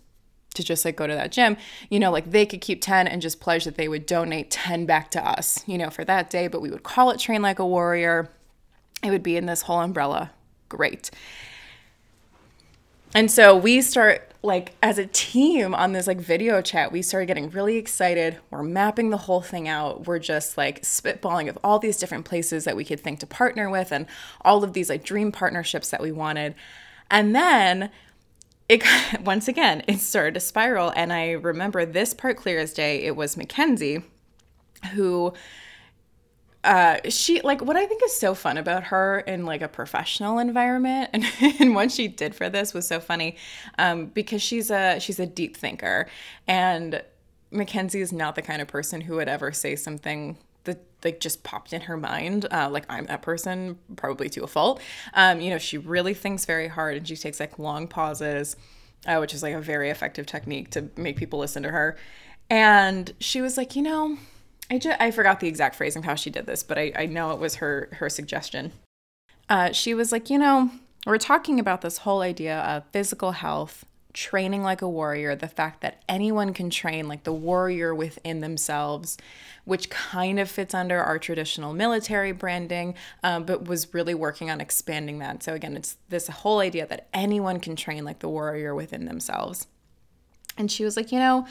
to 0.55 0.65
just 0.65 0.85
like 0.85 0.97
go 0.97 1.07
to 1.07 1.15
that 1.15 1.33
gym, 1.33 1.57
you 1.91 1.99
know, 1.99 2.11
like 2.11 2.31
they 2.31 2.47
could 2.47 2.61
keep 2.61 2.81
10 2.81 3.07
and 3.07 3.23
just 3.23 3.41
pledge 3.41 3.65
that 3.65 3.77
they 3.77 3.89
would 3.89 4.07
donate 4.07 4.51
10 4.51 4.87
back 4.87 5.11
to 5.13 5.25
us, 5.25 5.63
you 5.67 5.79
know, 5.79 5.91
for 5.91 6.05
that 6.05 6.31
day. 6.31 6.49
But 6.49 6.61
we 6.61 6.71
would 6.71 6.83
call 6.83 7.11
it 7.11 7.19
Train 7.19 7.43
Like 7.43 7.59
a 7.59 7.67
Warrior. 7.67 8.31
It 9.03 9.11
would 9.11 9.23
be 9.23 9.37
in 9.37 9.47
this 9.47 9.63
whole 9.63 9.81
umbrella. 9.81 10.33
Great. 10.69 11.11
And 13.15 13.31
so 13.31 13.57
we 13.57 13.81
start 13.83 14.31
like 14.43 14.75
as 14.83 14.99
a 14.99 15.07
team 15.07 15.75
on 15.75 15.93
this 15.93 16.07
like 16.07 16.19
video 16.19 16.63
chat, 16.63 16.93
we 16.93 17.03
started 17.03 17.27
getting 17.27 17.51
really 17.51 17.77
excited. 17.77 18.39
We're 18.51 18.63
mapping 18.63 19.11
the 19.11 19.17
whole 19.19 19.43
thing 19.43 19.69
out. 19.69 20.07
We're 20.07 20.19
just 20.19 20.57
like 20.57 20.83
spitballing 20.83 21.49
of 21.49 21.59
all 21.63 21.79
these 21.79 21.99
different 21.99 22.25
places 22.25 22.65
that 22.65 22.77
we 22.77 22.85
could 22.85 23.01
think 23.01 23.21
to 23.21 23.27
partner 23.27 23.69
with 23.69 23.93
and 23.93 24.07
all 24.43 24.65
of 24.65 24.73
these 24.73 24.89
like 24.89 25.05
dream 25.05 25.33
partnerships 25.33 25.91
that 25.91 26.01
we 26.01 26.13
wanted. 26.13 26.55
And 27.11 27.35
then 27.35 27.91
it 28.69 28.83
once 29.25 29.49
again, 29.49 29.83
it 29.87 29.99
started 29.99 30.35
to 30.35 30.41
spiral. 30.41 30.93
And 30.97 31.13
I 31.13 31.33
remember 31.33 31.85
this 31.85 32.15
part 32.15 32.37
clear 32.37 32.61
as 32.61 32.73
day. 32.73 33.03
It 33.03 33.17
was 33.17 33.37
Mackenzie 33.37 34.05
who 34.95 35.35
uh 36.65 36.99
she 37.09 37.41
like 37.41 37.63
what 37.63 37.77
i 37.77 37.87
think 37.87 38.03
is 38.05 38.15
so 38.15 38.35
fun 38.35 38.59
about 38.59 38.85
her 38.85 39.21
in 39.21 39.47
like 39.47 39.63
a 39.63 39.69
professional 39.69 40.39
environment 40.39 41.09
and, 41.13 41.25
and 41.61 41.75
what 41.75 41.91
she 41.91 42.07
did 42.07 42.35
for 42.35 42.51
this 42.51 42.75
was 42.75 42.87
so 42.87 43.01
funny 43.01 43.37
um 43.79 44.07
because 44.07 44.43
she's 44.43 44.71
a 44.71 44.99
she's 45.01 45.19
a 45.19 45.27
deep 45.27 45.57
thinker 45.57 46.07
and 46.47 47.03
mackenzie 47.51 48.01
is 48.01 48.13
not 48.13 48.35
the 48.35 48.43
kind 48.43 48.61
of 48.61 48.69
person 48.69 49.01
who 49.01 49.17
would 49.17 49.29
ever 49.29 49.53
say 49.53 49.75
something 49.75 50.37
that 50.65 50.85
like 51.03 51.19
just 51.19 51.43
popped 51.43 51.73
in 51.73 51.83
her 51.83 51.97
mind 51.97 52.47
uh, 52.51 52.69
like 52.71 52.85
i'm 52.91 53.07
that 53.07 53.23
person 53.23 53.79
probably 53.97 54.29
to 54.29 54.45
a 54.45 54.47
fault. 54.47 54.83
Um 55.15 55.41
you 55.41 55.49
know 55.51 55.59
she 55.59 55.79
really 55.79 56.15
thinks 56.15 56.45
very 56.45 56.69
hard 56.69 56.97
and 56.97 57.09
she 57.09 57.17
takes 57.17 57.41
like 57.41 57.59
long 57.59 57.89
pauses 57.89 58.57
uh, 59.07 59.17
which 59.17 59.33
is 59.33 59.43
like 59.43 59.55
a 59.55 59.61
very 59.63 59.89
effective 59.89 60.27
technique 60.27 60.69
to 60.71 60.91
make 60.97 61.17
people 61.17 61.39
listen 61.39 61.63
to 61.63 61.71
her 61.71 61.97
and 62.51 63.15
she 63.19 63.41
was 63.41 63.57
like 63.57 63.75
you 63.75 63.83
know 63.83 64.19
I 64.71 64.79
just 64.79 65.01
I 65.01 65.11
forgot 65.11 65.41
the 65.41 65.49
exact 65.49 65.75
phrase 65.75 65.95
phrasing 65.95 66.05
how 66.05 66.15
she 66.15 66.31
did 66.31 66.47
this, 66.47 66.63
but 66.63 66.79
I, 66.79 66.93
I 66.95 67.07
know 67.07 67.33
it 67.33 67.41
was 67.41 67.57
her 67.57 67.89
her 67.95 68.09
suggestion. 68.09 68.73
Uh, 69.49 69.73
she 69.73 69.95
was 69.95 70.13
like, 70.13 70.31
you 70.31 70.39
know, 70.39 70.71
we're 71.07 71.19
talking 71.19 71.59
about 71.59 71.81
this 71.81 71.99
whole 71.99 72.21
idea 72.21 72.59
of 72.61 72.85
physical 72.93 73.33
health 73.33 73.85
training 74.13 74.63
like 74.63 74.83
a 74.83 74.89
warrior, 74.89 75.35
the 75.35 75.49
fact 75.49 75.81
that 75.81 76.03
anyone 76.09 76.53
can 76.53 76.71
train 76.71 77.09
like 77.09 77.25
the 77.25 77.33
warrior 77.33 77.95
within 77.95 78.41
themselves, 78.41 79.17
which 79.65 79.91
kind 79.91 80.39
of 80.39 80.51
fits 80.51 80.75
under 80.75 81.01
our 81.01 81.19
traditional 81.19 81.73
military 81.73 82.33
branding, 82.33 82.95
um, 83.23 83.45
but 83.45 83.67
was 83.67 83.93
really 83.95 84.15
working 84.15 84.51
on 84.51 84.61
expanding 84.61 85.19
that. 85.19 85.43
So, 85.43 85.55
again, 85.55 85.77
it's 85.77 85.97
this 86.09 86.29
whole 86.29 86.61
idea 86.61 86.87
that 86.87 87.09
anyone 87.13 87.61
can 87.61 87.77
train 87.77 88.05
like 88.05 88.21
the 88.21 88.29
warrior 88.29 88.75
within 88.75 89.05
themselves. 89.05 89.67
And 90.57 90.71
she 90.71 90.85
was 90.85 90.97
like, 90.97 91.13
you 91.13 91.19
know, 91.19 91.47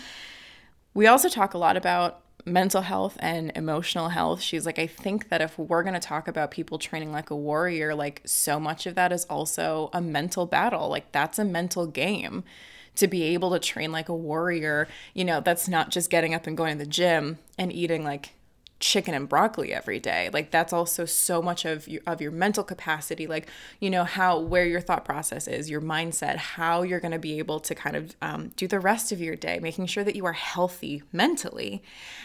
we 0.93 1.07
also 1.07 1.29
talk 1.29 1.53
a 1.53 1.57
lot 1.57 1.77
about 1.77 2.21
mental 2.45 2.81
health 2.81 3.17
and 3.19 3.51
emotional 3.55 4.09
health. 4.09 4.41
She's 4.41 4.65
like, 4.65 4.79
I 4.79 4.87
think 4.87 5.29
that 5.29 5.41
if 5.41 5.57
we're 5.57 5.83
going 5.83 5.93
to 5.93 5.99
talk 5.99 6.27
about 6.27 6.51
people 6.51 6.79
training 6.79 7.11
like 7.11 7.29
a 7.29 7.35
warrior, 7.35 7.93
like 7.95 8.21
so 8.25 8.59
much 8.59 8.85
of 8.85 8.95
that 8.95 9.11
is 9.11 9.25
also 9.25 9.89
a 9.93 10.01
mental 10.01 10.45
battle. 10.45 10.89
Like 10.89 11.11
that's 11.11 11.39
a 11.39 11.45
mental 11.45 11.85
game 11.85 12.43
to 12.95 13.07
be 13.07 13.23
able 13.23 13.51
to 13.51 13.59
train 13.59 13.91
like 13.91 14.09
a 14.09 14.15
warrior. 14.15 14.87
You 15.13 15.25
know, 15.25 15.41
that's 15.41 15.67
not 15.67 15.89
just 15.89 16.09
getting 16.09 16.33
up 16.33 16.47
and 16.47 16.57
going 16.57 16.77
to 16.77 16.83
the 16.85 16.89
gym 16.89 17.39
and 17.57 17.71
eating 17.71 18.03
like 18.03 18.33
chicken 18.79 19.13
and 19.13 19.27
broccoli 19.27 19.73
every 19.73 19.99
day. 19.99 20.29
Like 20.31 20.51
that's 20.51 20.71
also 20.71 21.05
so 21.05 21.41
much 21.41 21.65
of 21.65 21.87
your 21.87 22.01
of 22.07 22.21
your 22.21 22.31
mental 22.31 22.63
capacity 22.63 23.27
like 23.27 23.47
you 23.79 23.89
know 23.89 24.05
how 24.05 24.39
where 24.39 24.65
your 24.65 24.79
thought 24.79 25.03
process 25.03 25.47
is 25.47 25.69
your 25.69 25.81
mindset 25.81 26.37
how 26.37 26.81
you're 26.81 26.99
going 26.99 27.11
to 27.11 27.19
be 27.19 27.39
able 27.39 27.59
to 27.59 27.75
kind 27.75 27.95
of 27.95 28.15
um, 28.21 28.51
do 28.55 28.67
the 28.67 28.79
rest 28.79 29.11
of 29.11 29.19
your 29.19 29.35
day 29.35 29.59
making 29.59 29.85
sure 29.85 30.03
that 30.03 30.15
you 30.15 30.25
are 30.25 30.33
healthy 30.33 31.03
mentally. 31.11 31.83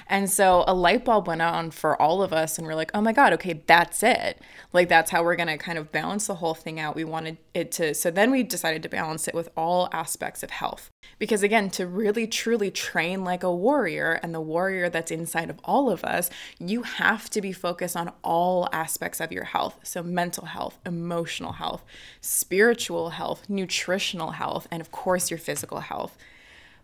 And 0.08 0.30
so 0.30 0.64
a 0.66 0.74
light 0.74 1.04
bulb 1.04 1.26
went 1.26 1.42
on 1.42 1.70
for 1.70 2.00
all 2.00 2.22
of 2.22 2.32
us 2.32 2.56
and 2.56 2.66
we're 2.66 2.74
like 2.74 2.92
oh 2.94 3.00
my 3.00 3.12
god 3.12 3.32
okay 3.32 3.62
that's 3.66 4.02
it. 4.02 4.40
Like 4.72 4.88
that's 4.88 5.10
how 5.10 5.24
we're 5.24 5.36
going 5.36 5.48
to 5.48 5.58
kind 5.58 5.78
of 5.78 5.90
balance 5.90 6.28
the 6.28 6.36
whole 6.36 6.54
thing 6.54 6.78
out. 6.78 6.94
We 6.94 7.04
wanted 7.04 7.38
it 7.52 7.72
to 7.72 7.94
so 7.94 8.10
then 8.10 8.30
we 8.30 8.42
decided 8.44 8.82
to 8.84 8.88
balance 8.88 9.26
it 9.26 9.34
with 9.34 9.48
all 9.56 9.88
aspects 9.92 10.42
of 10.42 10.50
health. 10.50 10.90
Because 11.18 11.42
again 11.42 11.68
to 11.70 11.86
really 11.86 12.26
truly 12.28 12.70
train 12.70 13.24
like 13.24 13.42
a 13.42 13.54
warrior 13.54 14.20
and 14.22 14.32
the 14.32 14.40
warrior 14.40 14.88
that's 14.88 15.10
inside 15.10 15.50
of 15.50 15.58
all 15.64 15.90
of 15.90 16.04
us 16.04 16.30
you 16.58 16.82
have 16.82 17.30
to 17.30 17.40
be 17.40 17.52
focused 17.52 17.96
on 17.96 18.12
all 18.22 18.68
aspects 18.72 19.20
of 19.20 19.32
your 19.32 19.44
health. 19.44 19.80
So, 19.82 20.02
mental 20.02 20.46
health, 20.46 20.78
emotional 20.84 21.52
health, 21.52 21.84
spiritual 22.20 23.10
health, 23.10 23.48
nutritional 23.48 24.32
health, 24.32 24.66
and 24.70 24.80
of 24.80 24.90
course, 24.90 25.30
your 25.30 25.38
physical 25.38 25.80
health. 25.80 26.16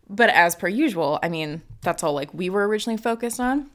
But 0.08 0.30
as 0.30 0.56
per 0.56 0.68
usual, 0.68 1.18
I 1.22 1.28
mean, 1.28 1.62
that's 1.82 2.02
all 2.02 2.14
like 2.14 2.34
we 2.34 2.50
were 2.50 2.66
originally 2.66 2.96
focused 2.96 3.38
on. 3.38 3.70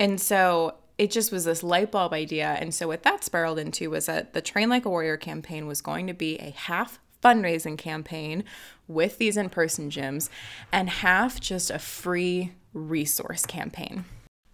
And 0.00 0.20
so 0.20 0.74
it 0.98 1.10
just 1.10 1.30
was 1.30 1.44
this 1.44 1.62
light 1.62 1.92
bulb 1.92 2.12
idea. 2.12 2.56
And 2.58 2.74
so 2.74 2.88
what 2.88 3.02
that 3.04 3.22
spiraled 3.22 3.58
into 3.58 3.90
was 3.90 4.06
that 4.06 4.32
the 4.32 4.40
Train 4.40 4.68
Like 4.68 4.84
a 4.84 4.90
Warrior 4.90 5.16
campaign 5.16 5.66
was 5.66 5.80
going 5.80 6.06
to 6.06 6.14
be 6.14 6.38
a 6.38 6.50
half 6.50 6.98
fundraising 7.22 7.76
campaign 7.76 8.44
with 8.88 9.18
these 9.18 9.36
in 9.36 9.50
person 9.50 9.90
gyms 9.90 10.28
and 10.72 10.88
half 10.88 11.40
just 11.40 11.70
a 11.70 11.78
free 11.78 12.52
resource 12.72 13.44
campaign. 13.46 14.04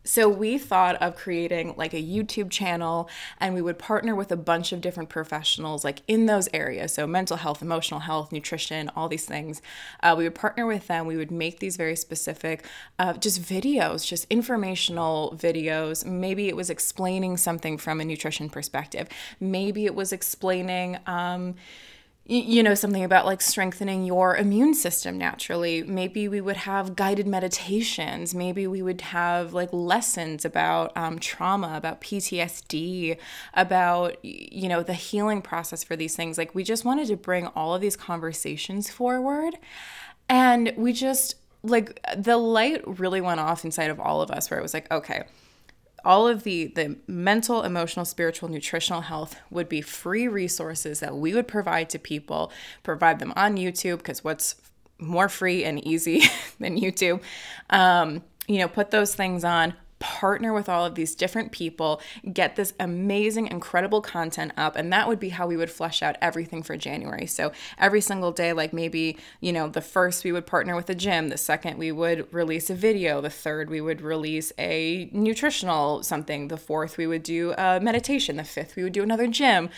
So 0.05 0.29
we 0.29 0.59
thought 0.59 0.97
of 0.97 1.17
creating 1.17 1.75
like 1.77 1.95
a 1.95 2.03
YouTube 2.03 2.51
channel 2.51 3.09
and 3.39 3.55
we 3.55 3.63
would 3.63 3.79
partner 3.79 4.15
with 4.15 4.33
a 4.33 4.37
bunch 4.37 4.73
of 4.73 4.81
different 4.81 5.09
professionals 5.09 5.85
like 5.85 6.03
in 6.09 6.27
those 6.27 6.49
areas. 6.53 6.95
So 6.95 7.07
mental 7.07 7.37
health, 7.37 7.63
emotional 7.63 8.01
health, 8.01 8.33
nutrition, 8.33 8.91
all 8.97 9.09
these 9.09 9.25
things. 9.25 9.63
Uh, 10.03 10.15
we 10.17 10.25
would 10.25 10.35
partner 10.35 10.67
with 10.67 10.89
them. 10.89 11.07
We 11.07 11.17
would 11.17 11.31
make 11.31 11.61
these 11.61 11.77
very 11.77 11.97
specific, 11.97 12.67
uh, 12.99 13.15
just 13.15 13.41
videos, 13.43 14.07
just 14.07 14.27
informational 14.31 15.37
videos. 15.41 16.05
Maybe 16.05 16.49
it 16.49 16.57
was 16.57 16.71
explaining 16.71 17.37
something 17.37 17.79
from 17.79 18.01
a 18.01 18.05
nutrition 18.05 18.51
perspective. 18.51 19.09
Maybe 19.39 19.87
it 19.87 19.95
was 19.95 20.13
explaining, 20.13 20.99
um, 21.07 21.55
you 22.25 22.63
know 22.63 22.75
something 22.75 23.03
about 23.03 23.27
like 23.27 23.41
strengthening 23.41 24.05
your 24.05 24.37
immune 24.37 24.75
system 24.75 25.19
naturally. 25.19 25.83
Maybe 25.83 26.29
we 26.29 26.41
would 26.41 26.59
have 26.59 26.95
guided 26.95 27.27
meditations. 27.27 28.33
Maybe 28.33 28.67
we 28.67 28.81
would 28.81 29.01
have 29.01 29.53
like 29.53 29.71
lessons 29.73 30.45
about 30.45 30.97
um, 30.97 31.19
trauma 31.19 31.75
about 31.77 32.01
ptsd 32.01 33.17
about 33.55 34.25
you 34.25 34.69
know 34.69 34.83
the 34.85 34.95
healing 34.95 35.43
process 35.43 35.83
for 35.83 35.97
these 35.97 36.15
things. 36.15 36.39
Like 36.39 36.55
we 36.55 36.63
just 36.63 36.85
wanted 36.85 37.09
to 37.09 37.17
bring 37.17 37.49
all 37.49 37.75
of 37.75 37.81
these 37.81 37.97
conversations 37.97 38.89
forward. 38.89 39.57
And 40.29 40.73
we 40.77 40.93
just 40.93 41.35
like 41.65 41.99
the 42.17 42.37
light 42.37 42.83
really 42.87 43.21
went 43.21 43.41
off 43.41 43.65
inside 43.65 43.91
of 43.91 43.99
all 43.99 44.23
of 44.23 44.31
us 44.31 44.51
where 44.51 44.59
it 44.59 44.63
was 44.63 44.75
like 44.75 44.91
okay 44.91 45.25
all 46.05 46.27
of 46.29 46.43
the 46.43 46.67
the 46.69 46.97
mental 47.07 47.63
emotional 47.63 48.05
spiritual 48.05 48.49
nutritional 48.49 49.03
health 49.03 49.37
would 49.51 49.69
be 49.69 49.81
free 49.81 50.29
resources 50.29 51.01
that 51.01 51.17
we 51.17 51.35
would 51.35 51.49
provide 51.49 51.89
to 51.91 51.99
people 51.99 52.53
provide 52.83 53.19
them 53.19 53.33
on 53.37 53.57
youtube 53.57 53.99
because 53.99 54.25
what's 54.25 54.57
more 54.99 55.29
free 55.29 55.65
and 55.65 55.85
easy 55.87 56.23
than 56.61 56.79
youtube 56.79 57.21
um, 57.71 58.23
you 58.47 58.59
know 58.59 58.69
put 58.69 58.91
those 58.91 59.15
things 59.15 59.45
on 59.45 59.75
partner 60.03 60.53
with 60.53 60.69
all 60.69 60.85
of 60.85 60.97
these 60.97 61.15
different 61.15 61.53
people, 61.53 62.01
get 62.33 62.57
this 62.57 62.75
amazing, 62.81 63.47
incredible 63.47 64.01
content 64.01 64.51
up. 64.57 64.75
And 64.75 64.93
that 64.93 65.07
would 65.07 65.21
be 65.21 65.29
how 65.29 65.47
we 65.47 65.57
would 65.57 65.71
flesh 65.71 66.03
out 66.03 66.17
everything 66.21 66.65
for 66.65 66.77
January. 66.77 67.25
So 67.27 67.53
every 67.79 68.01
single 68.01 68.33
day, 68.33 68.53
like 68.53 68.73
maybe, 68.73 69.17
you 69.41 69.53
know, 69.53 69.69
the 69.69 69.81
first 69.81 70.25
we 70.25 70.33
would 70.33 70.45
partner 70.45 70.75
with 70.75 70.91
a 70.91 70.95
gym, 70.97 71.29
the 71.29 71.39
second 71.39 71.79
we 71.79 71.93
would 71.93 72.27
release 72.35 72.69
a 72.69 72.75
video, 72.75 73.21
the 73.21 73.31
third 73.31 73.71
we 73.71 73.81
would 73.81 74.01
release 74.01 74.53
a 74.59 75.09
nutritional 75.13 76.03
something, 76.03 76.49
the 76.49 76.57
fourth 76.57 76.99
we 76.99 77.07
would 77.07 77.23
do 77.23 77.55
a 77.57 77.79
meditation, 77.79 78.37
the 78.37 78.45
fifth 78.45 78.75
we 78.75 78.83
would 78.83 78.93
do 78.93 79.05
another 79.05 79.29
gym 79.29 79.71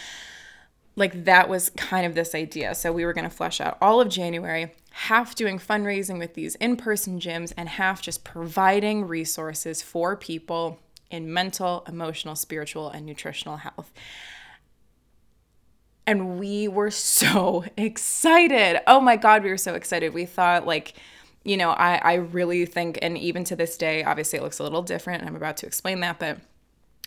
like 0.97 1.25
that 1.25 1.49
was 1.49 1.71
kind 1.71 2.07
of 2.07 2.15
this 2.15 2.35
idea. 2.35 2.75
So 2.75 2.93
we 2.93 3.05
were 3.05 3.13
going 3.13 3.29
to 3.29 3.35
flesh 3.35 3.61
out 3.61 3.77
all 3.81 4.01
of 4.01 4.09
January, 4.09 4.73
half 4.95 5.35
doing 5.35 5.59
fundraising 5.59 6.21
with 6.21 6.35
these 6.35 6.55
in 6.57 6.77
person 6.77 7.19
gyms, 7.19 7.53
and 7.57 7.69
half 7.69 8.01
just 8.01 8.23
providing 8.23 9.09
resources 9.09 9.83
for 9.83 10.15
people 10.17 10.79
in 11.11 11.33
mental, 11.33 11.85
emotional, 11.89 12.37
spiritual, 12.37 12.91
and 12.91 13.05
nutritional 13.05 13.57
health. 13.57 13.93
And 16.07 16.39
we 16.39 16.69
were 16.69 16.91
so 16.93 17.65
excited. 17.77 18.81
Oh 18.87 19.01
my 19.01 19.17
God, 19.17 19.43
we 19.43 19.51
were 19.51 19.59
so 19.59 19.75
excited. 19.75 20.15
We 20.15 20.27
thought, 20.27 20.65
like, 20.65 20.95
you 21.43 21.57
know, 21.57 21.71
I, 21.71 21.97
I 21.97 22.15
really 22.15 22.65
think, 22.65 23.01
and 23.03 23.19
even 23.19 23.43
to 23.45 23.57
this 23.57 23.77
day, 23.77 24.05
obviously 24.05 24.39
it 24.39 24.43
looks 24.43 24.61
a 24.61 24.63
little 24.63 24.83
different, 24.83 25.25
I'm 25.25 25.35
about 25.35 25.57
to 25.59 25.67
explain 25.67 26.01
that, 26.01 26.21
but 26.21 26.39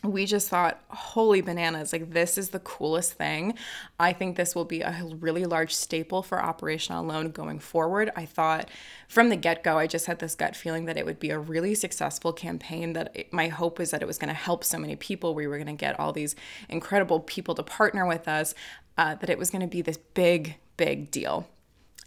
we 0.03 0.25
just 0.25 0.49
thought, 0.49 0.79
holy 0.89 1.41
bananas, 1.41 1.91
like 1.91 2.11
this 2.11 2.37
is 2.37 2.49
the 2.49 2.59
coolest 2.59 3.13
thing. 3.13 3.55
I 3.99 4.13
think 4.13 4.35
this 4.35 4.53
will 4.53 4.65
be 4.65 4.81
a 4.81 5.03
really 5.19 5.45
large 5.45 5.73
staple 5.73 6.21
for 6.21 6.39
Operation 6.41 6.95
Not 6.95 7.05
Alone 7.05 7.31
going 7.31 7.57
forward. 7.57 8.11
I 8.15 8.25
thought 8.25 8.69
from 9.07 9.29
the 9.29 9.35
get 9.35 9.63
go, 9.63 9.79
I 9.79 9.87
just 9.87 10.05
had 10.05 10.19
this 10.19 10.35
gut 10.35 10.55
feeling 10.55 10.85
that 10.85 10.97
it 10.97 11.05
would 11.05 11.19
be 11.19 11.31
a 11.31 11.39
really 11.39 11.73
successful 11.73 12.31
campaign. 12.31 12.93
That 12.93 13.11
it, 13.15 13.33
my 13.33 13.47
hope 13.47 13.79
was 13.79 13.89
that 13.89 14.03
it 14.03 14.07
was 14.07 14.19
going 14.19 14.29
to 14.29 14.35
help 14.35 14.63
so 14.63 14.77
many 14.77 14.95
people. 14.95 15.33
We 15.33 15.47
were 15.47 15.57
going 15.57 15.65
to 15.67 15.73
get 15.73 15.99
all 15.99 16.13
these 16.13 16.35
incredible 16.69 17.19
people 17.21 17.55
to 17.55 17.63
partner 17.63 18.05
with 18.05 18.27
us, 18.27 18.53
uh, 18.99 19.15
that 19.15 19.31
it 19.31 19.39
was 19.39 19.49
going 19.49 19.61
to 19.61 19.67
be 19.67 19.81
this 19.81 19.97
big, 19.97 20.57
big 20.77 21.09
deal. 21.09 21.49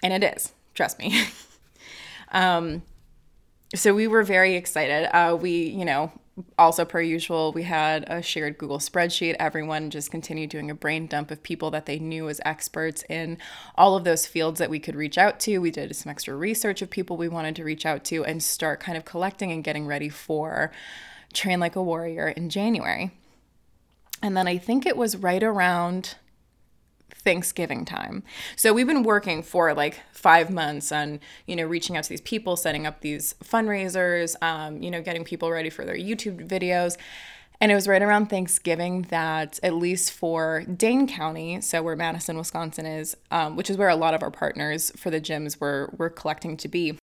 And 0.01 0.13
it 0.13 0.37
is, 0.37 0.53
trust 0.75 1.01
me. 1.01 1.27
um, 2.31 2.83
so 3.75 3.95
we 3.95 4.07
were 4.07 4.23
very 4.23 4.55
excited. 4.55 5.09
Uh, 5.15 5.37
we, 5.37 5.65
you 5.65 5.85
know, 5.85 6.13
also 6.59 6.85
per 6.85 7.01
usual 7.01 7.53
we 7.53 7.63
had 7.65 8.05
a 8.09 8.23
shared 8.23 8.59
google 8.59 8.79
spreadsheet. 8.79 9.37
Everyone 9.39 9.91
just 9.91 10.11
continued 10.11 10.51
doing 10.51 10.71
a 10.71 10.75
brain 10.75 11.07
dump 11.07 11.31
of 11.31 11.43
people 11.43 11.71
that 11.71 11.87
they 11.87 11.99
knew 11.99 12.29
as 12.29 12.41
experts 12.45 13.05
in 13.09 13.39
all 13.77 13.97
of 13.97 14.05
those 14.05 14.27
fields 14.27 14.59
that 14.59 14.71
we 14.71 14.79
could 14.79 14.97
reach 14.97 15.19
out 15.19 15.41
to. 15.41 15.59
We 15.59 15.71
did 15.71 15.95
some 15.97 16.11
extra 16.11 16.35
research 16.35 16.83
of 16.83 16.91
people 16.91 17.17
we 17.17 17.29
wanted 17.29 17.57
to 17.57 17.65
reach 17.65 17.87
out 17.87 18.05
to 18.05 18.25
and 18.25 18.43
start 18.43 18.81
kind 18.81 18.99
of 18.99 19.05
collecting 19.05 19.53
and 19.53 19.65
getting 19.65 19.87
ready 19.87 20.09
for 20.09 20.73
train 21.33 21.61
like 21.61 21.77
a 21.77 21.83
warrior 21.83 22.29
in 22.29 22.51
january. 22.51 23.13
And 24.23 24.37
then 24.37 24.47
i 24.47 24.59
think 24.59 24.85
it 24.87 24.97
was 24.97 25.17
right 25.17 25.43
around 25.43 26.17
Thanksgiving 27.21 27.85
time. 27.85 28.23
So 28.57 28.73
we've 28.73 28.87
been 28.87 29.03
working 29.03 29.43
for 29.43 29.73
like 29.75 30.01
five 30.13 30.51
months 30.51 30.93
on, 30.93 31.21
you 31.47 31.57
know, 31.57 31.65
reaching 31.65 31.97
out 31.97 32.05
to 32.05 32.11
these 32.11 32.21
people, 32.21 32.57
setting 32.57 32.87
up 32.87 33.01
these 33.01 33.35
fundraisers, 33.45 34.37
um, 34.43 34.83
you 34.83 34.91
know, 34.91 35.03
getting 35.03 35.25
people 35.25 35.51
ready 35.51 35.71
for 35.71 35.85
their 35.85 35.97
YouTube 35.97 36.47
videos. 36.47 36.97
And 37.63 37.71
it 37.71 37.75
was 37.75 37.87
right 37.87 38.01
around 38.01 38.27
Thanksgiving 38.31 39.03
that, 39.11 39.61
at 39.63 39.75
least 39.75 40.13
for 40.13 40.63
Dane 40.63 41.07
County, 41.07 41.61
so 41.61 41.83
where 41.83 41.95
Madison, 41.95 42.39
Wisconsin 42.39 42.87
is, 42.87 43.17
um, 43.31 43.55
which 43.55 43.69
is 43.69 43.77
where 43.77 43.91
a 43.91 43.97
lot 43.97 44.15
of 44.15 44.23
our 44.23 44.31
partners 44.31 44.91
for 44.97 45.11
the 45.11 45.21
gyms 45.21 45.61
were, 45.61 45.93
were 45.99 46.09
collecting 46.09 46.57
to 46.57 46.69
be, 46.69 46.99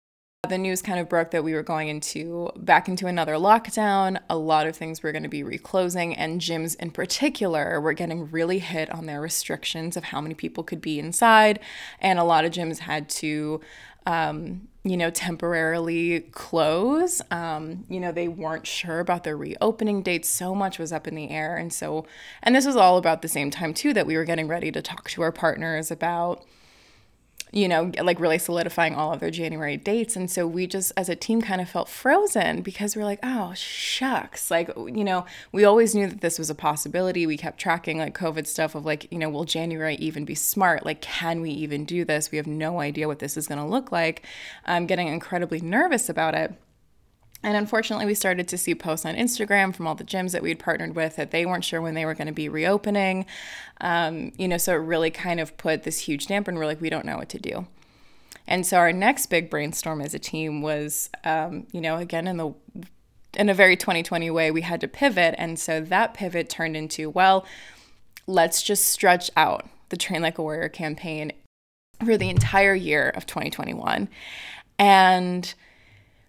the 0.45 0.57
news 0.57 0.81
kind 0.81 0.99
of 0.99 1.09
broke 1.09 1.31
that 1.31 1.43
we 1.43 1.53
were 1.53 1.63
going 1.63 1.87
into 1.87 2.51
back 2.55 2.87
into 2.87 3.07
another 3.07 3.33
lockdown. 3.33 4.19
A 4.29 4.37
lot 4.37 4.67
of 4.67 4.75
things 4.75 5.03
were 5.03 5.11
going 5.11 5.23
to 5.23 5.29
be 5.29 5.43
reclosing, 5.43 6.15
and 6.15 6.41
gyms 6.41 6.75
in 6.77 6.91
particular 6.91 7.81
were 7.81 7.93
getting 7.93 8.29
really 8.31 8.59
hit 8.59 8.89
on 8.91 9.05
their 9.05 9.21
restrictions 9.21 9.97
of 9.97 10.05
how 10.05 10.21
many 10.21 10.35
people 10.35 10.63
could 10.63 10.81
be 10.81 10.99
inside. 10.99 11.59
And 11.99 12.19
a 12.19 12.23
lot 12.23 12.45
of 12.45 12.51
gyms 12.51 12.79
had 12.79 13.09
to, 13.09 13.61
um, 14.05 14.67
you 14.83 14.97
know, 14.97 15.09
temporarily 15.09 16.21
close. 16.31 17.21
Um, 17.31 17.85
you 17.89 17.99
know, 17.99 18.11
they 18.11 18.27
weren't 18.27 18.67
sure 18.67 18.99
about 18.99 19.23
their 19.23 19.35
reopening 19.35 20.03
dates. 20.03 20.29
So 20.29 20.53
much 20.53 20.77
was 20.77 20.91
up 20.91 21.07
in 21.07 21.15
the 21.15 21.29
air. 21.29 21.57
And 21.57 21.73
so, 21.73 22.05
and 22.43 22.55
this 22.55 22.65
was 22.65 22.75
all 22.75 22.97
about 22.97 23.21
the 23.21 23.27
same 23.27 23.49
time, 23.49 23.73
too, 23.73 23.93
that 23.93 24.05
we 24.05 24.15
were 24.15 24.25
getting 24.25 24.47
ready 24.47 24.71
to 24.71 24.81
talk 24.81 25.09
to 25.09 25.21
our 25.23 25.31
partners 25.31 25.89
about 25.89 26.45
you 27.55 27.69
know, 27.69 27.89
like 28.03 28.19
really 28.19 28.37
solidifying 28.37 28.93
all 28.95 29.13
of 29.13 29.21
their 29.21 29.31
January 29.31 29.77
dates. 29.77 30.17
And 30.17 30.29
so 30.29 30.45
we 30.45 30.67
just, 30.67 30.91
as 30.97 31.07
a 31.07 31.15
team, 31.15 31.41
kind 31.41 31.61
of 31.61 31.69
felt 31.69 31.87
frozen 31.87 32.61
because 32.61 32.97
we're 32.97 33.05
like, 33.05 33.19
oh, 33.23 33.53
shucks. 33.55 34.51
Like, 34.51 34.69
you 34.75 35.05
know, 35.05 35.25
we 35.53 35.63
always 35.63 35.95
knew 35.95 36.05
that 36.07 36.19
this 36.19 36.37
was 36.37 36.49
a 36.49 36.55
possibility. 36.55 37.25
We 37.25 37.37
kept 37.37 37.57
tracking 37.57 37.97
like 37.97 38.13
COVID 38.13 38.45
stuff 38.45 38.75
of 38.75 38.85
like, 38.85 39.09
you 39.09 39.17
know, 39.17 39.29
will 39.29 39.45
January 39.45 39.95
even 39.95 40.25
be 40.25 40.35
smart? 40.35 40.85
Like, 40.85 40.99
can 40.99 41.39
we 41.39 41.49
even 41.51 41.85
do 41.85 42.03
this? 42.03 42.29
We 42.29 42.37
have 42.37 42.45
no 42.45 42.81
idea 42.81 43.07
what 43.07 43.19
this 43.19 43.37
is 43.37 43.47
going 43.47 43.59
to 43.59 43.65
look 43.65 43.89
like. 43.89 44.25
I'm 44.65 44.85
getting 44.85 45.07
incredibly 45.07 45.61
nervous 45.61 46.09
about 46.09 46.35
it. 46.35 46.53
And 47.45 47.55
unfortunately, 47.55 48.07
we 48.07 48.15
started 48.15 48.47
to 48.47 48.57
see 48.57 48.73
posts 48.73 49.05
on 49.05 49.13
Instagram 49.13 49.73
from 49.73 49.85
all 49.85 49.93
the 49.93 50.03
gyms 50.03 50.31
that 50.31 50.41
we'd 50.41 50.57
partnered 50.57 50.95
with 50.95 51.15
that 51.15 51.29
they 51.29 51.45
weren't 51.45 51.63
sure 51.63 51.79
when 51.79 51.93
they 51.93 52.03
were 52.03 52.15
going 52.15 52.25
to 52.25 52.33
be 52.33 52.49
reopening. 52.49 53.27
Um, 53.79 54.31
you 54.35 54.47
know, 54.47 54.57
so 54.57 54.73
it 54.73 54.77
really 54.77 55.11
kind 55.11 55.39
of 55.39 55.55
put 55.55 55.83
this 55.83 55.99
huge 55.99 56.25
damper, 56.25 56.49
and 56.49 56.57
we're 56.57 56.65
like, 56.65 56.81
we 56.81 56.89
don't 56.89 57.05
know 57.05 57.17
what 57.17 57.29
to 57.29 57.37
do. 57.37 57.67
And 58.47 58.65
so 58.65 58.77
our 58.77 58.91
next 58.91 59.27
big 59.27 59.51
brainstorm 59.51 60.01
as 60.01 60.15
a 60.15 60.19
team 60.19 60.63
was, 60.63 61.11
um, 61.23 61.67
you 61.71 61.81
know, 61.81 61.97
again 61.97 62.27
in 62.27 62.37
the 62.37 62.51
in 63.35 63.47
a 63.47 63.53
very 63.53 63.77
2020 63.77 64.31
way, 64.31 64.49
we 64.49 64.61
had 64.61 64.81
to 64.81 64.87
pivot, 64.87 65.35
and 65.37 65.59
so 65.59 65.81
that 65.81 66.15
pivot 66.15 66.49
turned 66.49 66.75
into, 66.75 67.11
well, 67.11 67.45
let's 68.25 68.63
just 68.63 68.85
stretch 68.85 69.29
out 69.37 69.69
the 69.89 69.97
Train 69.97 70.23
Like 70.23 70.39
a 70.39 70.41
Warrior 70.41 70.69
campaign 70.69 71.31
for 72.03 72.17
the 72.17 72.29
entire 72.29 72.73
year 72.73 73.09
of 73.09 73.27
2021, 73.27 74.09
and 74.79 75.53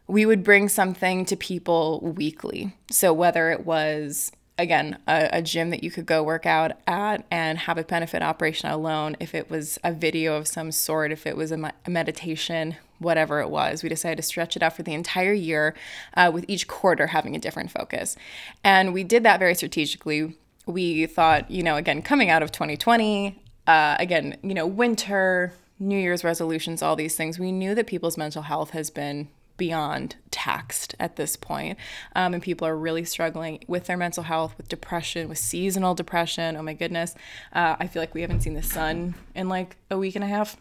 we 0.08 0.26
would 0.26 0.44
bring 0.44 0.68
something 0.68 1.24
to 1.26 1.36
people 1.36 2.00
weekly. 2.00 2.76
So 2.90 3.12
whether 3.12 3.50
it 3.50 3.66
was 3.66 4.32
again 4.58 4.98
a, 5.06 5.28
a, 5.32 5.42
gym 5.42 5.70
that 5.70 5.84
you 5.84 5.90
could 5.90 6.06
go 6.06 6.22
work 6.22 6.46
out 6.46 6.72
at 6.86 7.24
and 7.30 7.58
have 7.58 7.76
a 7.76 7.84
benefit 7.84 8.22
operation 8.22 8.70
alone 8.70 9.16
if 9.20 9.34
it 9.34 9.50
was 9.50 9.78
a 9.84 9.92
video 9.92 10.36
of 10.36 10.48
some 10.48 10.72
sort 10.72 11.12
if 11.12 11.26
it 11.26 11.36
was 11.36 11.52
a, 11.52 11.72
a 11.84 11.90
meditation 11.90 12.76
whatever 12.98 13.40
it 13.40 13.50
was 13.50 13.82
we 13.82 13.88
decided 13.88 14.16
to 14.16 14.22
stretch 14.22 14.56
it 14.56 14.62
out 14.62 14.74
for 14.74 14.82
the 14.82 14.94
entire 14.94 15.34
year 15.34 15.74
uh, 16.14 16.30
with 16.32 16.44
each 16.48 16.66
quarter 16.66 17.08
having 17.08 17.36
a 17.36 17.38
different 17.38 17.70
focus 17.70 18.16
and 18.64 18.94
we 18.94 19.04
did 19.04 19.22
that 19.22 19.38
very 19.38 19.54
strategically 19.54 20.34
we 20.64 21.06
thought 21.06 21.50
you 21.50 21.62
know 21.62 21.76
again 21.76 22.00
coming 22.00 22.30
out 22.30 22.42
of 22.42 22.50
2020 22.50 23.38
uh, 23.66 23.96
again 23.98 24.38
you 24.42 24.54
know 24.54 24.66
winter 24.66 25.52
new 25.78 25.98
year's 25.98 26.24
resolutions 26.24 26.80
all 26.80 26.96
these 26.96 27.14
things 27.14 27.38
we 27.38 27.52
knew 27.52 27.74
that 27.74 27.86
people's 27.86 28.16
mental 28.16 28.42
health 28.42 28.70
has 28.70 28.88
been 28.88 29.28
beyond 29.56 30.16
taxed 30.30 30.94
at 31.00 31.16
this 31.16 31.36
point. 31.36 31.78
Um, 32.14 32.34
and 32.34 32.42
people 32.42 32.66
are 32.66 32.76
really 32.76 33.04
struggling 33.04 33.64
with 33.66 33.86
their 33.86 33.96
mental 33.96 34.22
health, 34.22 34.54
with 34.56 34.68
depression, 34.68 35.28
with 35.28 35.38
seasonal 35.38 35.94
depression. 35.94 36.56
Oh 36.56 36.62
my 36.62 36.74
goodness. 36.74 37.14
Uh, 37.52 37.76
I 37.78 37.86
feel 37.86 38.02
like 38.02 38.14
we 38.14 38.20
haven't 38.20 38.42
seen 38.42 38.54
the 38.54 38.62
sun 38.62 39.14
in 39.34 39.48
like 39.48 39.76
a 39.90 39.98
week 39.98 40.14
and 40.14 40.24
a 40.24 40.28
half. 40.28 40.56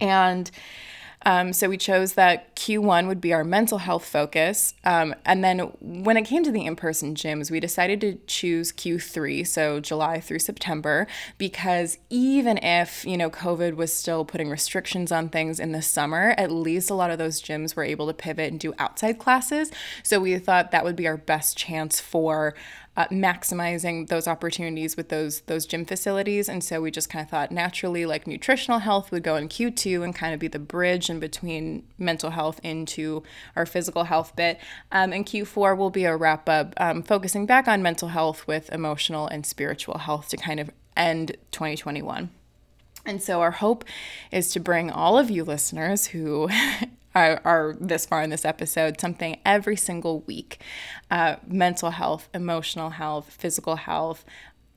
And 0.00 0.50
um, 1.26 1.52
so 1.52 1.68
we 1.68 1.76
chose 1.76 2.12
that 2.12 2.54
Q1 2.54 3.08
would 3.08 3.20
be 3.20 3.32
our 3.32 3.42
mental 3.42 3.78
health 3.78 4.04
focus. 4.04 4.74
Um, 4.84 5.12
and 5.24 5.42
then 5.42 5.58
when 5.80 6.16
it 6.16 6.22
came 6.22 6.44
to 6.44 6.52
the 6.52 6.64
in 6.64 6.76
person 6.76 7.16
gyms, 7.16 7.50
we 7.50 7.58
decided 7.58 8.00
to 8.02 8.18
choose 8.28 8.70
Q3, 8.70 9.44
so 9.44 9.80
July 9.80 10.20
through 10.20 10.38
September, 10.38 11.08
because 11.36 11.98
even 12.10 12.58
if, 12.58 13.04
you 13.04 13.16
know, 13.16 13.28
COVID 13.28 13.74
was 13.74 13.92
still 13.92 14.24
putting 14.24 14.48
restrictions 14.48 15.10
on 15.10 15.28
things 15.28 15.58
in 15.58 15.72
the 15.72 15.82
summer, 15.82 16.32
at 16.38 16.52
least 16.52 16.90
a 16.90 16.94
lot 16.94 17.10
of 17.10 17.18
those 17.18 17.42
gyms 17.42 17.74
were 17.74 17.82
able 17.82 18.06
to 18.06 18.14
pivot 18.14 18.52
and 18.52 18.60
do 18.60 18.72
outside 18.78 19.18
classes. 19.18 19.72
So 20.04 20.20
we 20.20 20.38
thought 20.38 20.70
that 20.70 20.84
would 20.84 20.94
be 20.94 21.08
our 21.08 21.16
best 21.16 21.58
chance 21.58 21.98
for 21.98 22.54
uh, 22.96 23.06
maximizing 23.08 24.08
those 24.08 24.26
opportunities 24.26 24.96
with 24.96 25.08
those 25.08 25.40
those 25.42 25.66
gym 25.66 25.84
facilities. 25.84 26.48
And 26.48 26.64
so 26.64 26.80
we 26.80 26.90
just 26.90 27.10
kind 27.10 27.22
of 27.22 27.30
thought 27.30 27.52
naturally, 27.52 28.06
like 28.06 28.26
nutritional 28.26 28.80
health 28.80 29.10
would 29.10 29.22
go 29.22 29.36
in 29.36 29.48
Q2 29.48 30.02
and 30.02 30.14
kind 30.14 30.32
of 30.32 30.40
be 30.40 30.48
the 30.48 30.58
bridge 30.58 31.10
in 31.10 31.20
between 31.20 31.86
mental 31.98 32.30
health 32.30 32.60
into 32.62 33.22
our 33.54 33.66
physical 33.66 34.04
health 34.04 34.34
bit. 34.36 34.58
Um, 34.90 35.12
and 35.12 35.26
Q4 35.26 35.76
will 35.76 35.90
be 35.90 36.04
a 36.04 36.16
wrap 36.16 36.48
up, 36.48 36.74
um, 36.78 37.02
focusing 37.02 37.46
back 37.46 37.68
on 37.68 37.82
mental 37.82 38.08
health 38.08 38.46
with 38.46 38.72
emotional 38.72 39.26
and 39.26 39.44
spiritual 39.44 39.98
health 39.98 40.28
to 40.28 40.36
kind 40.36 40.60
of 40.60 40.70
end 40.96 41.36
2021. 41.52 42.30
And 43.04 43.22
so, 43.22 43.40
our 43.40 43.52
hope 43.52 43.84
is 44.32 44.50
to 44.52 44.60
bring 44.60 44.90
all 44.90 45.16
of 45.16 45.30
you 45.30 45.44
listeners 45.44 46.06
who 46.06 46.48
are, 47.16 47.76
this 47.80 48.06
far 48.06 48.22
in 48.22 48.30
this 48.30 48.44
episode 48.44 49.00
something 49.00 49.38
every 49.44 49.76
single 49.76 50.20
week 50.20 50.60
uh, 51.10 51.36
mental 51.46 51.90
health, 51.90 52.28
emotional 52.34 52.90
health, 52.90 53.30
physical 53.30 53.76
health, 53.76 54.24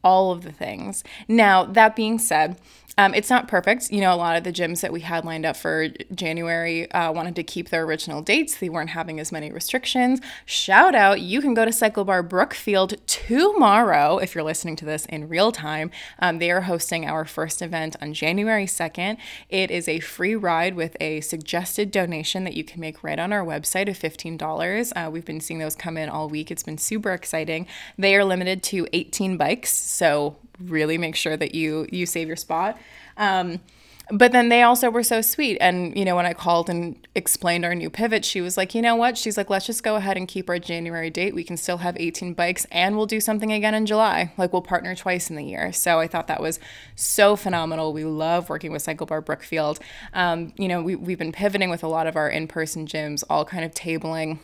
all 0.03 0.31
of 0.31 0.43
the 0.43 0.51
things. 0.51 1.03
Now, 1.27 1.65
that 1.65 1.95
being 1.95 2.19
said, 2.19 2.57
um, 2.99 3.13
it's 3.13 3.29
not 3.29 3.47
perfect. 3.47 3.91
You 3.91 4.01
know, 4.01 4.13
a 4.13 4.17
lot 4.17 4.35
of 4.35 4.43
the 4.43 4.51
gyms 4.51 4.81
that 4.81 4.91
we 4.91 4.99
had 4.99 5.23
lined 5.23 5.45
up 5.45 5.55
for 5.55 5.87
January 6.13 6.91
uh, 6.91 7.13
wanted 7.13 7.33
to 7.37 7.43
keep 7.43 7.69
their 7.69 7.83
original 7.83 8.21
dates. 8.21 8.57
They 8.57 8.67
weren't 8.67 8.89
having 8.89 9.21
as 9.21 9.31
many 9.31 9.53
restrictions. 9.53 10.19
Shout 10.45 10.95
out, 10.95 11.21
you 11.21 11.39
can 11.39 11.53
go 11.53 11.63
to 11.63 11.71
Cycle 11.71 12.03
Bar 12.03 12.23
Brookfield 12.23 12.95
tomorrow 13.07 14.17
if 14.17 14.35
you're 14.35 14.43
listening 14.43 14.75
to 14.77 14.85
this 14.85 15.05
in 15.05 15.29
real 15.29 15.53
time. 15.53 15.91
Um, 16.19 16.39
they 16.39 16.51
are 16.51 16.61
hosting 16.61 17.05
our 17.05 17.23
first 17.23 17.61
event 17.61 17.95
on 18.01 18.13
January 18.13 18.65
2nd. 18.65 19.15
It 19.47 19.71
is 19.71 19.87
a 19.87 20.01
free 20.01 20.35
ride 20.35 20.75
with 20.75 20.97
a 20.99 21.21
suggested 21.21 21.91
donation 21.91 22.43
that 22.43 22.53
you 22.53 22.65
can 22.65 22.81
make 22.81 23.01
right 23.01 23.17
on 23.17 23.31
our 23.31 23.45
website 23.45 23.87
of 23.87 23.97
$15. 23.97 24.91
Uh, 24.93 25.09
we've 25.09 25.23
been 25.23 25.39
seeing 25.39 25.61
those 25.61 25.75
come 25.75 25.95
in 25.95 26.09
all 26.09 26.27
week. 26.27 26.51
It's 26.51 26.63
been 26.63 26.77
super 26.77 27.13
exciting. 27.13 27.65
They 27.97 28.13
are 28.17 28.25
limited 28.25 28.61
to 28.63 28.87
18 28.91 29.37
bikes, 29.37 29.69
so 29.89 30.37
really 30.59 30.97
make 30.97 31.15
sure 31.15 31.37
that 31.37 31.55
you 31.55 31.87
you 31.91 32.05
save 32.05 32.27
your 32.27 32.37
spot. 32.37 32.77
Um, 33.17 33.59
but 34.11 34.31
then 34.31 34.49
they 34.49 34.63
also 34.63 34.89
were 34.89 35.03
so 35.03 35.21
sweet. 35.21 35.57
And, 35.61 35.95
you 35.95 36.03
know, 36.03 36.15
when 36.15 36.25
I 36.25 36.33
called 36.33 36.69
and 36.69 36.95
explained 37.13 37.63
our 37.63 37.75
new 37.75 37.91
pivot, 37.91 38.25
she 38.25 38.41
was 38.41 38.57
like, 38.57 38.73
you 38.73 38.81
know 38.81 38.95
what? 38.95 39.17
She's 39.17 39.37
like, 39.37 39.51
let's 39.51 39.67
just 39.67 39.83
go 39.83 39.97
ahead 39.97 40.17
and 40.17 40.27
keep 40.27 40.49
our 40.49 40.57
January 40.57 41.11
date. 41.11 41.35
We 41.35 41.43
can 41.43 41.57
still 41.57 41.77
have 41.77 41.95
18 41.95 42.33
bikes 42.33 42.65
and 42.71 42.97
we'll 42.97 43.05
do 43.05 43.19
something 43.19 43.51
again 43.51 43.75
in 43.75 43.85
July. 43.85 44.33
Like 44.35 44.51
we'll 44.51 44.63
partner 44.63 44.95
twice 44.95 45.29
in 45.29 45.35
the 45.35 45.43
year. 45.43 45.71
So 45.71 45.99
I 45.99 46.07
thought 46.07 46.27
that 46.27 46.41
was 46.41 46.59
so 46.95 47.35
phenomenal. 47.35 47.93
We 47.93 48.03
love 48.03 48.49
working 48.49 48.71
with 48.71 48.81
Cycle 48.81 49.05
Bar 49.05 49.21
Brookfield. 49.21 49.79
Um, 50.13 50.53
you 50.57 50.67
know, 50.67 50.81
we, 50.81 50.95
we've 50.95 51.19
been 51.19 51.31
pivoting 51.31 51.69
with 51.69 51.83
a 51.83 51.87
lot 51.87 52.07
of 52.07 52.15
our 52.15 52.29
in 52.29 52.47
person 52.47 52.87
gyms, 52.87 53.23
all 53.29 53.45
kind 53.45 53.63
of 53.63 53.73
tabling 53.73 54.39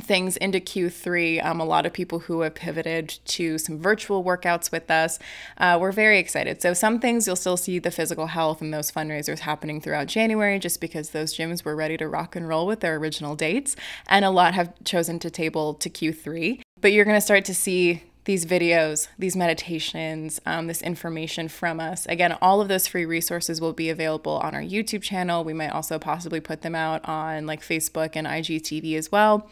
things 0.00 0.36
into 0.36 0.60
Q3. 0.60 1.44
Um, 1.44 1.60
a 1.60 1.64
lot 1.64 1.86
of 1.86 1.92
people 1.92 2.20
who 2.20 2.40
have 2.40 2.54
pivoted 2.54 3.18
to 3.26 3.58
some 3.58 3.78
virtual 3.78 4.24
workouts 4.24 4.70
with 4.70 4.90
us. 4.90 5.18
Uh, 5.56 5.78
we're 5.80 5.92
very 5.92 6.18
excited. 6.18 6.62
So, 6.62 6.74
some 6.74 7.00
things 7.00 7.26
you'll 7.26 7.36
still 7.36 7.56
see 7.56 7.78
the 7.78 7.90
physical 7.90 8.26
health 8.26 8.60
and 8.60 8.72
those 8.72 8.90
fundraisers 8.90 9.40
happening 9.40 9.80
throughout 9.80 10.06
January 10.06 10.58
just 10.58 10.80
because 10.80 11.10
those 11.10 11.36
gyms 11.36 11.64
were 11.64 11.76
ready 11.76 11.96
to 11.96 12.08
rock 12.08 12.36
and 12.36 12.48
roll 12.48 12.66
with 12.66 12.80
their 12.80 12.96
original 12.96 13.36
dates. 13.36 13.76
And 14.08 14.24
a 14.24 14.30
lot 14.30 14.54
have 14.54 14.72
chosen 14.84 15.18
to 15.20 15.30
table 15.30 15.74
to 15.74 15.90
Q3. 15.90 16.60
But 16.80 16.92
you're 16.92 17.04
going 17.04 17.16
to 17.16 17.20
start 17.20 17.44
to 17.46 17.54
see 17.54 18.02
these 18.28 18.44
videos, 18.44 19.08
these 19.18 19.34
meditations, 19.34 20.38
um, 20.44 20.66
this 20.66 20.82
information 20.82 21.48
from 21.48 21.80
us. 21.80 22.04
Again, 22.04 22.36
all 22.42 22.60
of 22.60 22.68
those 22.68 22.86
free 22.86 23.06
resources 23.06 23.58
will 23.58 23.72
be 23.72 23.88
available 23.88 24.36
on 24.36 24.54
our 24.54 24.60
YouTube 24.60 25.00
channel. 25.00 25.44
We 25.44 25.54
might 25.54 25.70
also 25.70 25.98
possibly 25.98 26.38
put 26.38 26.60
them 26.60 26.74
out 26.74 27.00
on 27.08 27.46
like 27.46 27.62
Facebook 27.62 28.10
and 28.16 28.26
IGTV 28.26 28.98
as 28.98 29.10
well. 29.10 29.48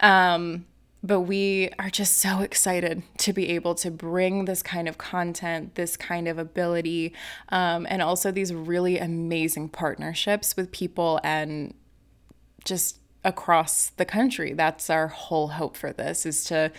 Um, 0.00 0.66
but 1.02 1.20
we 1.20 1.70
are 1.78 1.88
just 1.88 2.18
so 2.18 2.40
excited 2.40 3.02
to 3.18 3.32
be 3.32 3.48
able 3.50 3.74
to 3.76 3.90
bring 3.90 4.44
this 4.44 4.62
kind 4.62 4.86
of 4.86 4.98
content, 4.98 5.74
this 5.74 5.96
kind 5.96 6.28
of 6.28 6.38
ability, 6.38 7.14
um, 7.48 7.86
and 7.88 8.02
also 8.02 8.30
these 8.30 8.52
really 8.52 8.98
amazing 8.98 9.70
partnerships 9.70 10.56
with 10.56 10.70
people 10.72 11.18
and 11.24 11.72
just 12.64 12.98
across 13.24 13.90
the 13.90 14.04
country. 14.04 14.52
That's 14.52 14.90
our 14.90 15.08
whole 15.08 15.48
hope 15.48 15.76
for 15.76 15.92
this 15.92 16.26
is 16.26 16.44
to 16.44 16.70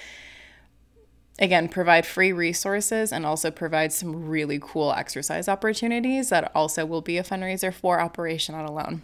again 1.40 1.68
provide 1.68 2.06
free 2.06 2.32
resources 2.32 3.12
and 3.12 3.26
also 3.26 3.50
provide 3.50 3.92
some 3.92 4.28
really 4.28 4.60
cool 4.62 4.92
exercise 4.94 5.48
opportunities 5.48 6.30
that 6.30 6.52
also 6.54 6.86
will 6.86 7.02
be 7.02 7.18
a 7.18 7.24
fundraiser 7.24 7.74
for 7.74 8.00
operation 8.00 8.56
not 8.56 8.70
alone 8.70 9.02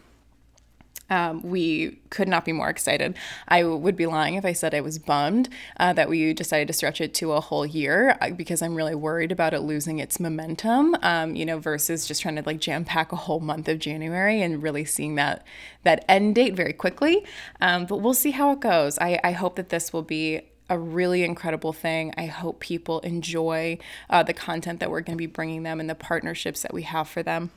um, 1.10 1.42
we 1.42 2.00
could 2.10 2.28
not 2.28 2.46
be 2.46 2.52
more 2.52 2.70
excited. 2.70 3.16
I 3.48 3.64
would 3.64 3.96
be 3.96 4.06
lying 4.06 4.36
if 4.36 4.46
I 4.46 4.54
said 4.54 4.74
I 4.74 4.82
was 4.82 5.00
bummed 5.00 5.50
uh, 5.80 5.94
that 5.94 6.10
we 6.10 6.34
decided 6.34 6.68
to 6.68 6.74
stretch 6.74 7.02
it 7.02 7.14
to 7.16 7.34
a 7.34 7.42
whole 7.42 7.66
year 7.66 8.18
uh, 8.22 8.32
because 8.32 8.62
I'm 8.62 8.76
really 8.76 8.96
worried 8.96 9.32
about 9.32 9.54
it 9.54 9.62
losing 9.62 10.00
its 10.00 10.20
momentum, 10.20 10.96
um, 11.02 11.36
you 11.36 11.46
know, 11.46 11.60
versus 11.60 12.08
just 12.08 12.22
trying 12.22 12.36
to 12.36 12.44
like 12.46 12.60
jam 12.60 12.86
pack 12.86 13.12
a 13.12 13.16
whole 13.16 13.40
month 13.40 13.68
of 13.68 13.80
January 13.80 14.42
and 14.42 14.62
really 14.62 14.86
seeing 14.86 15.16
that 15.16 15.46
that 15.84 16.04
end 16.10 16.36
date 16.36 16.56
very 16.56 16.74
quickly. 16.74 17.26
Um, 17.62 17.86
but 17.86 17.98
we'll 17.98 18.14
see 18.14 18.32
how 18.32 18.52
it 18.52 18.60
goes. 18.60 19.00
I, 19.00 19.20
I 19.24 19.32
hope 19.32 19.56
that 19.56 19.70
this 19.70 19.94
will 19.94 20.04
be 20.04 20.42
a 20.70 20.78
really 20.78 21.24
incredible 21.24 21.72
thing. 21.72 22.14
I 22.18 22.26
hope 22.26 22.60
people 22.60 23.00
enjoy 23.00 23.78
uh, 24.10 24.24
the 24.24 24.34
content 24.34 24.82
that 24.82 24.92
we're 24.92 25.02
going 25.02 25.16
to 25.16 25.22
be 25.22 25.26
bringing 25.26 25.64
them 25.64 25.80
and 25.80 25.90
the 25.90 25.96
partnerships 25.96 26.62
that 26.64 26.74
we 26.74 26.84
have 26.84 27.08
for 27.08 27.24
them. 27.24 27.52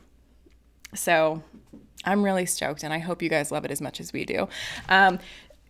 So 0.95 1.43
I'm 2.05 2.23
really 2.23 2.47
stoked, 2.47 2.83
and 2.83 2.93
I 2.93 2.99
hope 2.99 3.23
you 3.23 3.29
guys 3.29 3.51
love 3.51 3.65
it 3.65 3.71
as 3.71 3.81
much 3.81 4.01
as 4.01 4.13
we 4.13 4.25
do. 4.25 4.49
Um, 4.89 5.19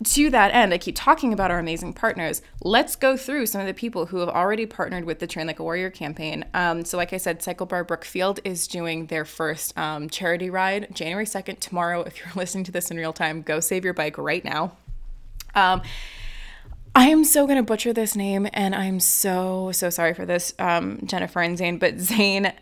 to 0.03 0.31
that 0.31 0.55
end, 0.55 0.73
I 0.73 0.79
keep 0.79 0.97
talking 0.97 1.33
about 1.33 1.51
our 1.51 1.59
amazing 1.59 1.93
partners. 1.93 2.41
Let's 2.63 2.97
go 2.97 3.19
through 3.19 3.47
some 3.47 3.61
of 3.61 3.67
the 3.67 3.75
people 3.75 4.07
who 4.07 4.19
have 4.19 4.31
already 4.31 4.65
partnered 4.65 5.05
with 5.05 5.19
the 5.19 5.27
Train 5.27 5.47
Like 5.47 5.59
a 5.59 5.63
Warrior 5.63 5.91
campaign. 5.91 6.47
Um, 6.55 6.87
so, 6.87 6.97
like 6.97 7.13
I 7.13 7.19
said, 7.19 7.43
Cycle 7.43 7.67
Bar 7.67 7.85
Brookfield 7.85 8.41
is 8.43 8.67
doing 8.67 9.07
their 9.07 9.27
first 9.27 9.77
um, 9.77 10.09
charity 10.09 10.49
ride 10.49 10.89
January 10.95 11.27
2nd, 11.27 11.61
tomorrow. 11.61 12.03
If 12.03 12.19
you're 12.19 12.33
listening 12.35 12.65
to 12.65 12.73
this 12.73 12.91
in 12.91 12.97
real 12.97 13.13
time, 13.13 13.43
go 13.43 13.61
save 13.61 13.85
your 13.85 13.93
bike 13.93 14.17
right 14.17 14.45
now. 14.45 14.73
Um, 15.55 15.83
I 16.95 17.09
am 17.09 17.23
so 17.23 17.47
going 17.47 17.59
to 17.59 17.63
butcher 17.63 17.93
this 17.93 18.17
name, 18.17 18.49
and 18.55 18.75
I'm 18.75 19.01
so, 19.01 19.71
so 19.73 19.91
sorry 19.91 20.15
for 20.15 20.25
this, 20.25 20.55
um, 20.59 21.01
Jennifer 21.05 21.41
and 21.41 21.59
Zane, 21.59 21.79
but 21.79 21.99
Zane 21.99 22.53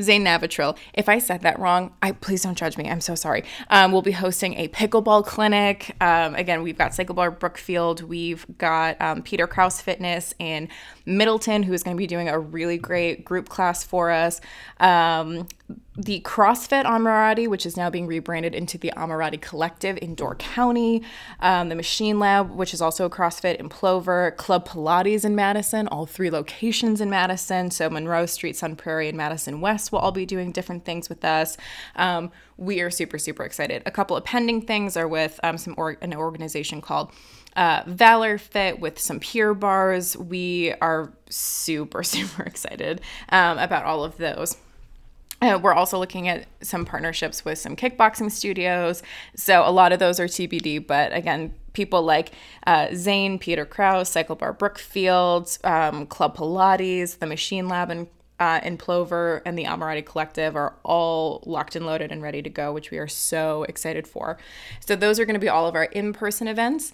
Zane 0.00 0.24
Navatril. 0.24 0.76
If 0.94 1.08
I 1.08 1.18
said 1.18 1.42
that 1.42 1.58
wrong, 1.58 1.94
I 2.02 2.12
please 2.12 2.42
don't 2.42 2.56
judge 2.56 2.76
me. 2.76 2.88
I'm 2.88 3.00
so 3.00 3.14
sorry. 3.14 3.44
Um, 3.70 3.92
we'll 3.92 4.02
be 4.02 4.12
hosting 4.12 4.54
a 4.54 4.68
pickleball 4.68 5.24
clinic. 5.24 5.96
Um, 6.00 6.34
again, 6.34 6.62
we've 6.62 6.78
got 6.78 6.92
Cyclebar 6.92 7.38
Brookfield. 7.38 8.02
We've 8.02 8.46
got 8.58 9.00
um, 9.00 9.22
Peter 9.22 9.46
Kraus 9.46 9.80
Fitness 9.80 10.34
in 10.38 10.68
Middleton, 11.06 11.62
who 11.62 11.72
is 11.72 11.82
going 11.82 11.96
to 11.96 11.98
be 11.98 12.06
doing 12.06 12.28
a 12.28 12.38
really 12.38 12.78
great 12.78 13.24
group 13.24 13.48
class 13.48 13.82
for 13.82 14.10
us. 14.10 14.40
The 16.00 16.20
CrossFit 16.20 16.84
Amirati, 16.84 17.48
which 17.48 17.66
is 17.66 17.76
now 17.76 17.90
being 17.90 18.06
rebranded 18.06 18.54
into 18.54 18.78
the 18.78 18.92
Amirati 18.96 19.40
Collective 19.40 19.98
in 20.00 20.14
Door 20.14 20.36
County, 20.36 21.02
um, 21.40 21.70
the 21.70 21.74
Machine 21.74 22.20
Lab, 22.20 22.52
which 22.52 22.72
is 22.72 22.80
also 22.80 23.04
a 23.04 23.10
CrossFit 23.10 23.56
in 23.56 23.68
Plover, 23.68 24.30
Club 24.36 24.64
Pilates 24.64 25.24
in 25.24 25.34
Madison, 25.34 25.88
all 25.88 26.06
three 26.06 26.30
locations 26.30 27.00
in 27.00 27.10
Madison. 27.10 27.72
So 27.72 27.90
Monroe 27.90 28.26
Street, 28.26 28.54
Sun 28.54 28.76
Prairie, 28.76 29.08
and 29.08 29.16
Madison 29.16 29.60
West 29.60 29.90
will 29.90 29.98
all 29.98 30.12
be 30.12 30.24
doing 30.24 30.52
different 30.52 30.84
things 30.84 31.08
with 31.08 31.24
us. 31.24 31.56
Um, 31.96 32.30
we 32.56 32.80
are 32.80 32.90
super, 32.90 33.18
super 33.18 33.42
excited. 33.42 33.82
A 33.84 33.90
couple 33.90 34.16
of 34.16 34.22
pending 34.22 34.62
things 34.62 34.96
are 34.96 35.08
with 35.08 35.40
um, 35.42 35.58
some 35.58 35.74
or- 35.76 35.98
an 36.00 36.14
organization 36.14 36.80
called 36.80 37.10
uh, 37.56 37.82
Valor 37.88 38.38
Fit 38.38 38.78
with 38.78 39.00
some 39.00 39.18
Pure 39.18 39.54
Barres. 39.54 40.16
We 40.16 40.74
are 40.80 41.12
super, 41.28 42.02
super 42.04 42.44
excited 42.44 43.00
um, 43.30 43.58
about 43.58 43.84
all 43.84 44.04
of 44.04 44.16
those. 44.16 44.56
Uh, 45.40 45.58
we're 45.62 45.74
also 45.74 45.98
looking 45.98 46.28
at 46.28 46.46
some 46.62 46.84
partnerships 46.84 47.44
with 47.44 47.58
some 47.58 47.76
kickboxing 47.76 48.30
studios. 48.30 49.02
So 49.36 49.62
a 49.64 49.70
lot 49.70 49.92
of 49.92 50.00
those 50.00 50.18
are 50.18 50.26
TBD, 50.26 50.84
but 50.84 51.14
again, 51.14 51.54
people 51.74 52.02
like 52.02 52.32
uh, 52.66 52.88
Zane, 52.94 53.38
Peter 53.38 53.64
Kraus, 53.64 54.10
Cycle 54.10 54.34
Bar 54.34 54.52
Brookfield, 54.52 55.56
um, 55.62 56.06
Club 56.06 56.36
Pilates, 56.36 57.18
the 57.18 57.26
Machine 57.26 57.68
Lab 57.68 57.90
in, 57.90 58.08
uh, 58.40 58.60
in 58.64 58.76
Plover, 58.78 59.42
and 59.46 59.56
the 59.56 59.64
Amirati 59.64 60.04
Collective 60.04 60.56
are 60.56 60.74
all 60.82 61.40
locked 61.46 61.76
and 61.76 61.86
loaded 61.86 62.10
and 62.10 62.20
ready 62.20 62.42
to 62.42 62.50
go, 62.50 62.72
which 62.72 62.90
we 62.90 62.98
are 62.98 63.08
so 63.08 63.62
excited 63.64 64.08
for. 64.08 64.38
So 64.80 64.96
those 64.96 65.20
are 65.20 65.24
going 65.24 65.34
to 65.34 65.40
be 65.40 65.48
all 65.48 65.68
of 65.68 65.76
our 65.76 65.84
in-person 65.84 66.48
events. 66.48 66.92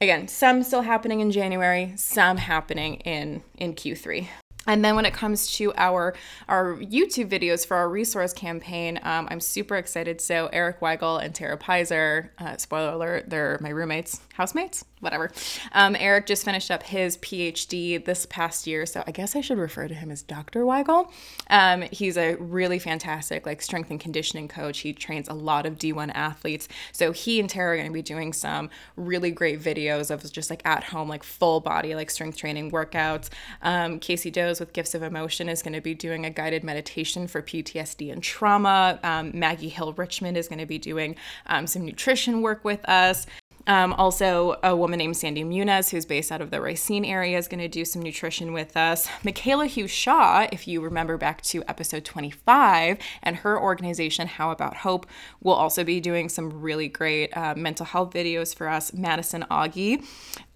Again, 0.00 0.28
some 0.28 0.62
still 0.62 0.82
happening 0.82 1.20
in 1.20 1.30
January, 1.30 1.92
some 1.96 2.38
happening 2.38 2.96
in 2.96 3.42
in 3.56 3.74
Q3. 3.74 4.26
And 4.66 4.84
then 4.84 4.94
when 4.94 5.04
it 5.04 5.12
comes 5.14 5.52
to 5.54 5.72
our 5.76 6.14
our 6.48 6.76
YouTube 6.76 7.28
videos 7.28 7.66
for 7.66 7.76
our 7.76 7.88
resource 7.88 8.32
campaign, 8.32 9.00
um, 9.02 9.26
I'm 9.30 9.40
super 9.40 9.76
excited. 9.76 10.20
So 10.20 10.48
Eric 10.52 10.80
Weigel 10.80 11.22
and 11.22 11.34
Tara 11.34 11.58
Pizer, 11.58 12.30
uh, 12.38 12.56
spoiler 12.56 12.92
alert, 12.92 13.28
they're 13.28 13.58
my 13.60 13.70
roommates, 13.70 14.20
housemates, 14.34 14.84
whatever. 15.00 15.32
Um, 15.72 15.96
Eric 15.98 16.26
just 16.26 16.44
finished 16.44 16.70
up 16.70 16.84
his 16.84 17.18
PhD 17.18 18.02
this 18.04 18.24
past 18.26 18.66
year, 18.66 18.86
so 18.86 19.02
I 19.06 19.10
guess 19.10 19.34
I 19.34 19.40
should 19.40 19.58
refer 19.58 19.88
to 19.88 19.94
him 19.94 20.10
as 20.12 20.22
Dr. 20.22 20.62
Weigel. 20.62 21.10
Um, 21.50 21.82
he's 21.90 22.16
a 22.16 22.36
really 22.36 22.78
fantastic 22.78 23.44
like 23.44 23.60
strength 23.62 23.90
and 23.90 23.98
conditioning 23.98 24.46
coach. 24.46 24.78
He 24.80 24.92
trains 24.92 25.28
a 25.28 25.34
lot 25.34 25.66
of 25.66 25.76
D1 25.76 26.12
athletes. 26.14 26.68
So 26.92 27.10
he 27.10 27.40
and 27.40 27.50
Tara 27.50 27.72
are 27.72 27.76
going 27.76 27.88
to 27.88 27.92
be 27.92 28.02
doing 28.02 28.32
some 28.32 28.70
really 28.96 29.32
great 29.32 29.60
videos 29.60 30.10
of 30.10 30.30
just 30.32 30.50
like 30.50 30.62
at 30.64 30.84
home, 30.84 31.08
like 31.08 31.24
full 31.24 31.60
body, 31.60 31.96
like 31.96 32.10
strength 32.10 32.36
training 32.36 32.70
workouts. 32.70 33.28
Um, 33.60 33.98
Casey 33.98 34.30
Does 34.52 34.60
with 34.60 34.74
Gifts 34.74 34.94
of 34.94 35.02
Emotion 35.02 35.48
is 35.48 35.62
going 35.62 35.72
to 35.72 35.80
be 35.80 35.94
doing 35.94 36.26
a 36.26 36.30
guided 36.30 36.62
meditation 36.62 37.26
for 37.26 37.40
PTSD 37.40 38.12
and 38.12 38.22
trauma. 38.22 39.00
Um, 39.02 39.30
Maggie 39.32 39.70
Hill 39.70 39.94
Richmond 39.94 40.36
is 40.36 40.46
going 40.46 40.58
to 40.58 40.66
be 40.66 40.76
doing 40.76 41.16
um, 41.46 41.66
some 41.66 41.86
nutrition 41.86 42.42
work 42.42 42.62
with 42.62 42.86
us. 42.86 43.26
Um, 43.66 43.92
also, 43.92 44.56
a 44.62 44.74
woman 44.74 44.98
named 44.98 45.16
Sandy 45.16 45.44
Muniz, 45.44 45.90
who's 45.90 46.04
based 46.04 46.32
out 46.32 46.40
of 46.40 46.50
the 46.50 46.60
Racine 46.60 47.04
area, 47.04 47.38
is 47.38 47.48
going 47.48 47.60
to 47.60 47.68
do 47.68 47.84
some 47.84 48.02
nutrition 48.02 48.52
with 48.52 48.76
us. 48.76 49.08
Michaela 49.24 49.66
Hugh 49.66 49.86
Shaw, 49.86 50.48
if 50.52 50.66
you 50.66 50.80
remember 50.80 51.16
back 51.16 51.42
to 51.42 51.62
episode 51.68 52.04
25, 52.04 52.98
and 53.22 53.36
her 53.36 53.60
organization, 53.60 54.26
How 54.26 54.50
About 54.50 54.78
Hope, 54.78 55.06
will 55.40 55.54
also 55.54 55.84
be 55.84 56.00
doing 56.00 56.28
some 56.28 56.60
really 56.60 56.88
great 56.88 57.36
uh, 57.36 57.54
mental 57.56 57.86
health 57.86 58.12
videos 58.12 58.54
for 58.54 58.68
us. 58.68 58.92
Madison 58.92 59.44
Augie 59.50 60.04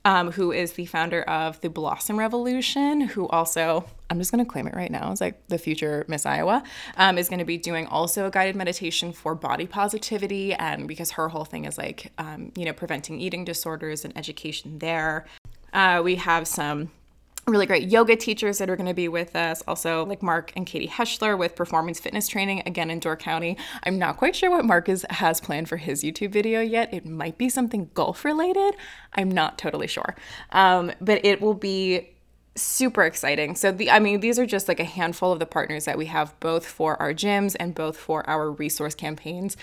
um, 0.07 0.31
who 0.31 0.53
is 0.53 0.75
the 0.75 0.87
founder 0.87 1.23
of 1.23 1.61
the 1.63 1.69
Blossom 1.69 2.17
Revolution, 2.17 3.01
who 3.01 3.27
also, 3.27 3.87
I'm 4.09 4.19
just 4.19 4.31
going 4.31 4.45
to 4.45 4.51
claim 4.51 4.67
it 4.67 4.75
right 4.75 4.91
now, 4.91 5.11
It's 5.11 5.21
like 5.21 5.49
the 5.49 5.59
future 5.59 6.05
Miss 6.09 6.27
Iowa, 6.27 6.63
um, 6.97 7.19
is 7.19 7.29
going 7.29 7.41
to 7.41 7.45
be 7.45 7.59
doing 7.59 7.87
also 7.87 8.27
a 8.27 8.31
guided 8.31 8.55
meditation 8.55 9.13
for 9.13 9.35
body 9.35 9.67
positivity. 9.67 10.55
And 10.55 10.87
because 10.87 11.13
her 11.13 11.29
whole 11.29 11.45
thing 11.45 11.65
is 11.65 11.77
like, 11.77 12.13
um, 12.19 12.53
you 12.57 12.65
know, 12.65 12.73
preventing 12.73 13.21
eating 13.21 13.45
disorders 13.45 14.05
and 14.05 14.17
education 14.17 14.79
there. 14.79 15.27
Uh, 15.73 16.01
we 16.05 16.15
have 16.17 16.47
some 16.47 16.91
really 17.47 17.67
great 17.67 17.89
yoga 17.89 18.17
teachers 18.17 18.59
that 18.59 18.69
are 18.69 18.77
going 18.77 18.89
to 18.89 18.95
be 18.95 19.09
with 19.09 19.37
us. 19.37 19.63
Also, 19.69 20.05
like 20.05 20.23
Mark 20.23 20.53
and 20.57 20.67
Katie 20.67 20.89
Heschler 20.89 21.39
with 21.39 21.55
performance 21.55 22.01
fitness 22.01 22.27
training, 22.27 22.63
again 22.67 22.91
in 22.91 22.99
Door 22.99 23.19
County. 23.19 23.57
I'm 23.85 23.99
not 23.99 24.17
quite 24.17 24.35
sure 24.35 24.51
what 24.51 24.65
Mark 24.65 24.89
is, 24.89 25.07
has 25.11 25.41
planned 25.41 25.69
for 25.69 25.77
his 25.77 26.03
YouTube 26.03 26.31
video 26.31 26.61
yet. 26.61 26.93
It 26.93 27.07
might 27.07 27.39
be 27.39 27.49
something 27.49 27.91
golf 27.95 28.25
related. 28.25 28.75
I'm 29.13 29.31
not 29.31 29.59
totally 29.59 29.87
sure. 29.87 30.17
Um, 30.51 30.91
but 31.01 31.25
it 31.25 31.41
will 31.41 31.55
be 31.55 32.16
super 32.57 33.05
exciting. 33.05 33.55
So 33.55 33.73
the 33.73 33.91
I 33.91 33.99
mean 33.99 34.21
these 34.21 34.39
are 34.39 34.47
just 34.47 34.69
like 34.69 34.81
a 34.81 34.85
handful 34.85 35.33
of 35.33 35.39
the 35.39 35.47
partners 35.47 35.85
that 35.85 35.99
we 35.99 36.07
have 36.07 36.39
both 36.41 36.67
for 36.67 37.01
our 37.01 37.13
gyms 37.13 37.57
and 37.59 37.75
both 37.75 37.97
for 37.97 38.29
our 38.29 38.51
resource 38.51 38.95
campaigns. 38.95 39.57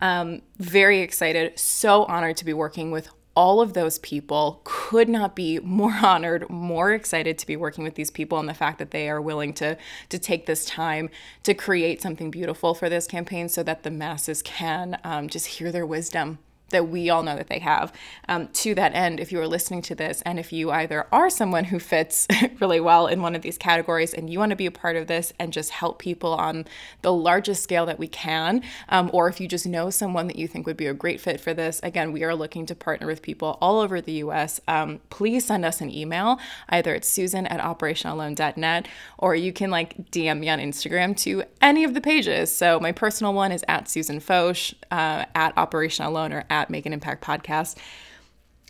Um, 0.00 0.42
very 0.58 1.00
excited, 1.00 1.58
so 1.58 2.04
honored 2.04 2.36
to 2.38 2.44
be 2.44 2.52
working 2.52 2.90
with 2.90 3.08
all 3.38 3.60
of 3.60 3.72
those 3.72 4.00
people 4.00 4.60
could 4.64 5.08
not 5.08 5.36
be 5.36 5.60
more 5.60 5.94
honored, 6.02 6.50
more 6.50 6.92
excited 6.92 7.38
to 7.38 7.46
be 7.46 7.54
working 7.54 7.84
with 7.84 7.94
these 7.94 8.10
people 8.10 8.40
and 8.40 8.48
the 8.48 8.54
fact 8.54 8.80
that 8.80 8.90
they 8.90 9.08
are 9.08 9.20
willing 9.20 9.52
to 9.54 9.76
to 10.08 10.18
take 10.18 10.46
this 10.46 10.64
time 10.64 11.08
to 11.44 11.54
create 11.54 12.02
something 12.02 12.30
beautiful 12.30 12.74
for 12.74 12.88
this 12.88 13.06
campaign 13.06 13.48
so 13.48 13.62
that 13.62 13.84
the 13.84 13.90
masses 13.90 14.42
can 14.42 14.98
um, 15.04 15.28
just 15.28 15.46
hear 15.46 15.70
their 15.70 15.86
wisdom 15.86 16.38
that 16.70 16.88
we 16.88 17.08
all 17.10 17.22
know 17.22 17.36
that 17.36 17.48
they 17.48 17.58
have. 17.58 17.92
Um, 18.28 18.48
to 18.48 18.74
that 18.74 18.94
end, 18.94 19.20
if 19.20 19.32
you 19.32 19.40
are 19.40 19.46
listening 19.46 19.82
to 19.82 19.94
this 19.94 20.22
and 20.22 20.38
if 20.38 20.52
you 20.52 20.70
either 20.70 21.06
are 21.12 21.30
someone 21.30 21.64
who 21.64 21.78
fits 21.78 22.26
really 22.60 22.80
well 22.80 23.06
in 23.06 23.22
one 23.22 23.34
of 23.34 23.42
these 23.42 23.58
categories 23.58 24.12
and 24.12 24.30
you 24.30 24.38
want 24.38 24.50
to 24.50 24.56
be 24.56 24.66
a 24.66 24.70
part 24.70 24.96
of 24.96 25.06
this 25.06 25.32
and 25.38 25.52
just 25.52 25.70
help 25.70 25.98
people 25.98 26.34
on 26.34 26.66
the 27.02 27.12
largest 27.12 27.62
scale 27.62 27.86
that 27.86 27.98
we 27.98 28.08
can, 28.08 28.62
um, 28.88 29.10
or 29.12 29.28
if 29.28 29.40
you 29.40 29.48
just 29.48 29.66
know 29.66 29.90
someone 29.90 30.26
that 30.26 30.36
you 30.36 30.46
think 30.46 30.66
would 30.66 30.76
be 30.76 30.86
a 30.86 30.94
great 30.94 31.20
fit 31.20 31.40
for 31.40 31.54
this, 31.54 31.80
again, 31.82 32.12
we 32.12 32.24
are 32.24 32.34
looking 32.34 32.66
to 32.66 32.74
partner 32.74 33.06
with 33.06 33.22
people 33.22 33.58
all 33.60 33.80
over 33.80 34.00
the 34.00 34.12
US. 34.12 34.60
Um, 34.68 35.00
please 35.10 35.46
send 35.46 35.64
us 35.64 35.80
an 35.80 35.90
email. 35.90 36.38
Either 36.68 36.94
it's 36.94 37.08
susan 37.08 37.46
at 37.46 37.60
operationalone.net 37.60 38.88
or 39.18 39.34
you 39.34 39.52
can 39.52 39.70
like 39.70 40.10
DM 40.10 40.40
me 40.40 40.48
on 40.48 40.58
Instagram 40.58 41.16
to 41.18 41.44
any 41.62 41.84
of 41.84 41.94
the 41.94 42.00
pages. 42.00 42.54
So 42.54 42.78
my 42.80 42.92
personal 42.92 43.32
one 43.32 43.52
is 43.52 43.64
at 43.68 43.88
Susan 43.88 44.20
Foch, 44.20 44.72
uh, 44.90 45.24
at 45.34 45.56
Operational 45.56 46.12
Alone 46.12 46.32
or 46.32 46.44
at 46.50 46.57
at 46.62 46.70
Make 46.70 46.86
an 46.86 46.92
Impact 46.92 47.24
Podcast. 47.24 47.76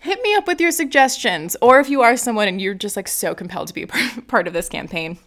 Hit 0.03 0.23
me 0.23 0.35
up 0.35 0.47
with 0.47 0.61
your 0.61 0.71
suggestions, 0.71 1.57
or 1.61 1.81
if 1.81 1.89
you 1.89 2.03
are 2.03 2.17
someone 2.17 2.47
and 2.49 2.61
you're 2.61 2.75
just 2.75 2.97
like 2.97 3.09
so 3.09 3.35
compelled 3.35 3.69
to 3.69 3.75
be 3.75 3.87
part 4.27 4.47
of 4.47 4.53
this 4.53 4.69
campaign, 4.69 5.19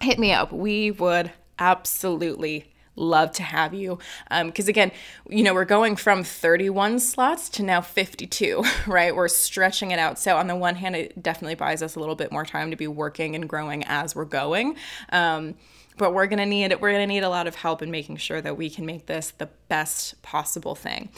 hit 0.00 0.18
me 0.18 0.32
up. 0.32 0.52
We 0.52 0.92
would 0.92 1.32
absolutely 1.58 2.72
love 2.96 3.30
to 3.32 3.42
have 3.42 3.74
you. 3.74 3.98
Because 4.30 4.66
um, 4.66 4.70
again, 4.70 4.92
you 5.28 5.42
know, 5.42 5.54
we're 5.54 5.64
going 5.64 5.96
from 5.96 6.24
31 6.24 6.98
slots 7.00 7.48
to 7.50 7.62
now 7.62 7.80
52, 7.80 8.64
right? 8.86 9.14
We're 9.14 9.28
stretching 9.28 9.90
it 9.90 9.98
out. 9.98 10.18
So, 10.18 10.36
on 10.36 10.46
the 10.46 10.56
one 10.56 10.76
hand, 10.76 10.96
it 10.96 11.22
definitely 11.22 11.54
buys 11.54 11.82
us 11.82 11.96
a 11.96 12.00
little 12.00 12.16
bit 12.16 12.32
more 12.32 12.44
time 12.44 12.70
to 12.70 12.76
be 12.76 12.86
working 12.86 13.34
and 13.34 13.48
growing 13.48 13.84
as 13.84 14.14
we're 14.14 14.24
going. 14.24 14.76
Um, 15.10 15.54
but 15.98 16.12
we're 16.12 16.26
gonna 16.26 16.46
need 16.46 16.78
we're 16.80 16.92
gonna 16.92 17.06
need 17.06 17.22
a 17.22 17.28
lot 17.28 17.46
of 17.46 17.54
help 17.54 17.82
in 17.82 17.90
making 17.90 18.18
sure 18.18 18.40
that 18.40 18.56
we 18.56 18.68
can 18.68 18.84
make 18.84 19.06
this 19.06 19.32
the 19.38 19.48
best 19.68 20.20
possible 20.22 20.74
thing. 20.74 21.08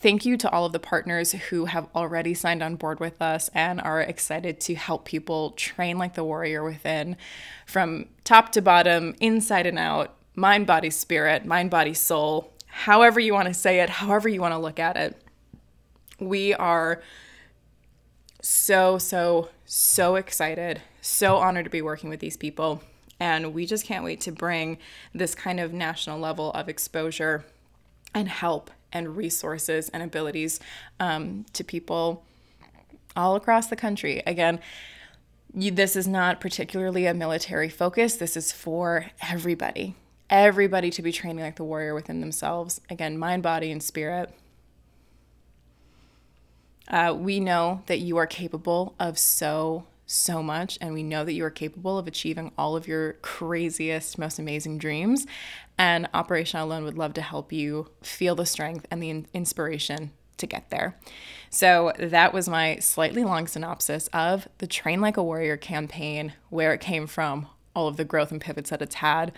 Thank 0.00 0.24
you 0.24 0.38
to 0.38 0.50
all 0.50 0.64
of 0.64 0.72
the 0.72 0.78
partners 0.78 1.32
who 1.32 1.66
have 1.66 1.86
already 1.94 2.32
signed 2.32 2.62
on 2.62 2.76
board 2.76 3.00
with 3.00 3.20
us 3.20 3.50
and 3.54 3.80
are 3.82 4.00
excited 4.00 4.58
to 4.60 4.74
help 4.74 5.04
people 5.04 5.50
train 5.50 5.98
like 5.98 6.14
the 6.14 6.24
warrior 6.24 6.64
within 6.64 7.18
from 7.66 8.06
top 8.24 8.50
to 8.52 8.62
bottom, 8.62 9.14
inside 9.20 9.66
and 9.66 9.78
out, 9.78 10.16
mind, 10.34 10.66
body, 10.66 10.88
spirit, 10.88 11.44
mind, 11.44 11.70
body, 11.70 11.92
soul, 11.92 12.50
however 12.66 13.20
you 13.20 13.34
want 13.34 13.48
to 13.48 13.54
say 13.54 13.80
it, 13.80 13.90
however 13.90 14.26
you 14.26 14.40
want 14.40 14.54
to 14.54 14.58
look 14.58 14.78
at 14.78 14.96
it. 14.96 15.22
We 16.18 16.54
are 16.54 17.02
so, 18.40 18.96
so, 18.96 19.50
so 19.66 20.16
excited, 20.16 20.80
so 21.02 21.36
honored 21.36 21.64
to 21.64 21.70
be 21.70 21.82
working 21.82 22.08
with 22.08 22.20
these 22.20 22.38
people. 22.38 22.82
And 23.18 23.52
we 23.52 23.66
just 23.66 23.84
can't 23.84 24.04
wait 24.04 24.22
to 24.22 24.32
bring 24.32 24.78
this 25.14 25.34
kind 25.34 25.60
of 25.60 25.74
national 25.74 26.18
level 26.18 26.52
of 26.52 26.70
exposure 26.70 27.44
and 28.14 28.28
help 28.28 28.70
and 28.92 29.16
resources 29.16 29.88
and 29.90 30.02
abilities 30.02 30.60
um, 30.98 31.46
to 31.52 31.64
people 31.64 32.24
all 33.16 33.36
across 33.36 33.66
the 33.66 33.76
country. 33.76 34.22
Again, 34.26 34.60
you, 35.54 35.70
this 35.70 35.96
is 35.96 36.06
not 36.06 36.40
particularly 36.40 37.06
a 37.06 37.14
military 37.14 37.68
focus. 37.68 38.16
This 38.16 38.36
is 38.36 38.52
for 38.52 39.06
everybody, 39.28 39.96
everybody 40.28 40.90
to 40.90 41.02
be 41.02 41.12
training 41.12 41.44
like 41.44 41.56
the 41.56 41.64
warrior 41.64 41.94
within 41.94 42.20
themselves. 42.20 42.80
Again, 42.88 43.18
mind, 43.18 43.42
body, 43.42 43.70
and 43.70 43.82
spirit. 43.82 44.32
Uh, 46.88 47.14
we 47.16 47.40
know 47.40 47.82
that 47.86 47.98
you 47.98 48.16
are 48.16 48.26
capable 48.26 48.94
of 48.98 49.18
so, 49.18 49.84
so 50.10 50.42
much, 50.42 50.76
and 50.80 50.92
we 50.92 51.02
know 51.02 51.24
that 51.24 51.32
you 51.32 51.44
are 51.44 51.50
capable 51.50 51.98
of 51.98 52.06
achieving 52.06 52.52
all 52.58 52.76
of 52.76 52.88
your 52.88 53.14
craziest, 53.14 54.18
most 54.18 54.38
amazing 54.38 54.78
dreams. 54.78 55.26
And 55.78 56.08
Operation 56.12 56.60
Alone 56.60 56.84
would 56.84 56.98
love 56.98 57.14
to 57.14 57.22
help 57.22 57.52
you 57.52 57.90
feel 58.02 58.34
the 58.34 58.44
strength 58.44 58.86
and 58.90 59.02
the 59.02 59.24
inspiration 59.32 60.10
to 60.36 60.46
get 60.46 60.70
there. 60.70 60.98
So 61.48 61.92
that 61.98 62.32
was 62.32 62.48
my 62.48 62.78
slightly 62.78 63.24
long 63.24 63.46
synopsis 63.46 64.08
of 64.12 64.48
the 64.58 64.66
Train 64.66 65.00
Like 65.00 65.16
a 65.16 65.22
Warrior 65.22 65.56
campaign, 65.56 66.32
where 66.48 66.72
it 66.74 66.80
came 66.80 67.06
from, 67.06 67.46
all 67.74 67.88
of 67.88 67.96
the 67.96 68.04
growth 68.04 68.32
and 68.32 68.40
pivots 68.40 68.70
that 68.70 68.82
it's 68.82 68.96
had, 68.96 69.32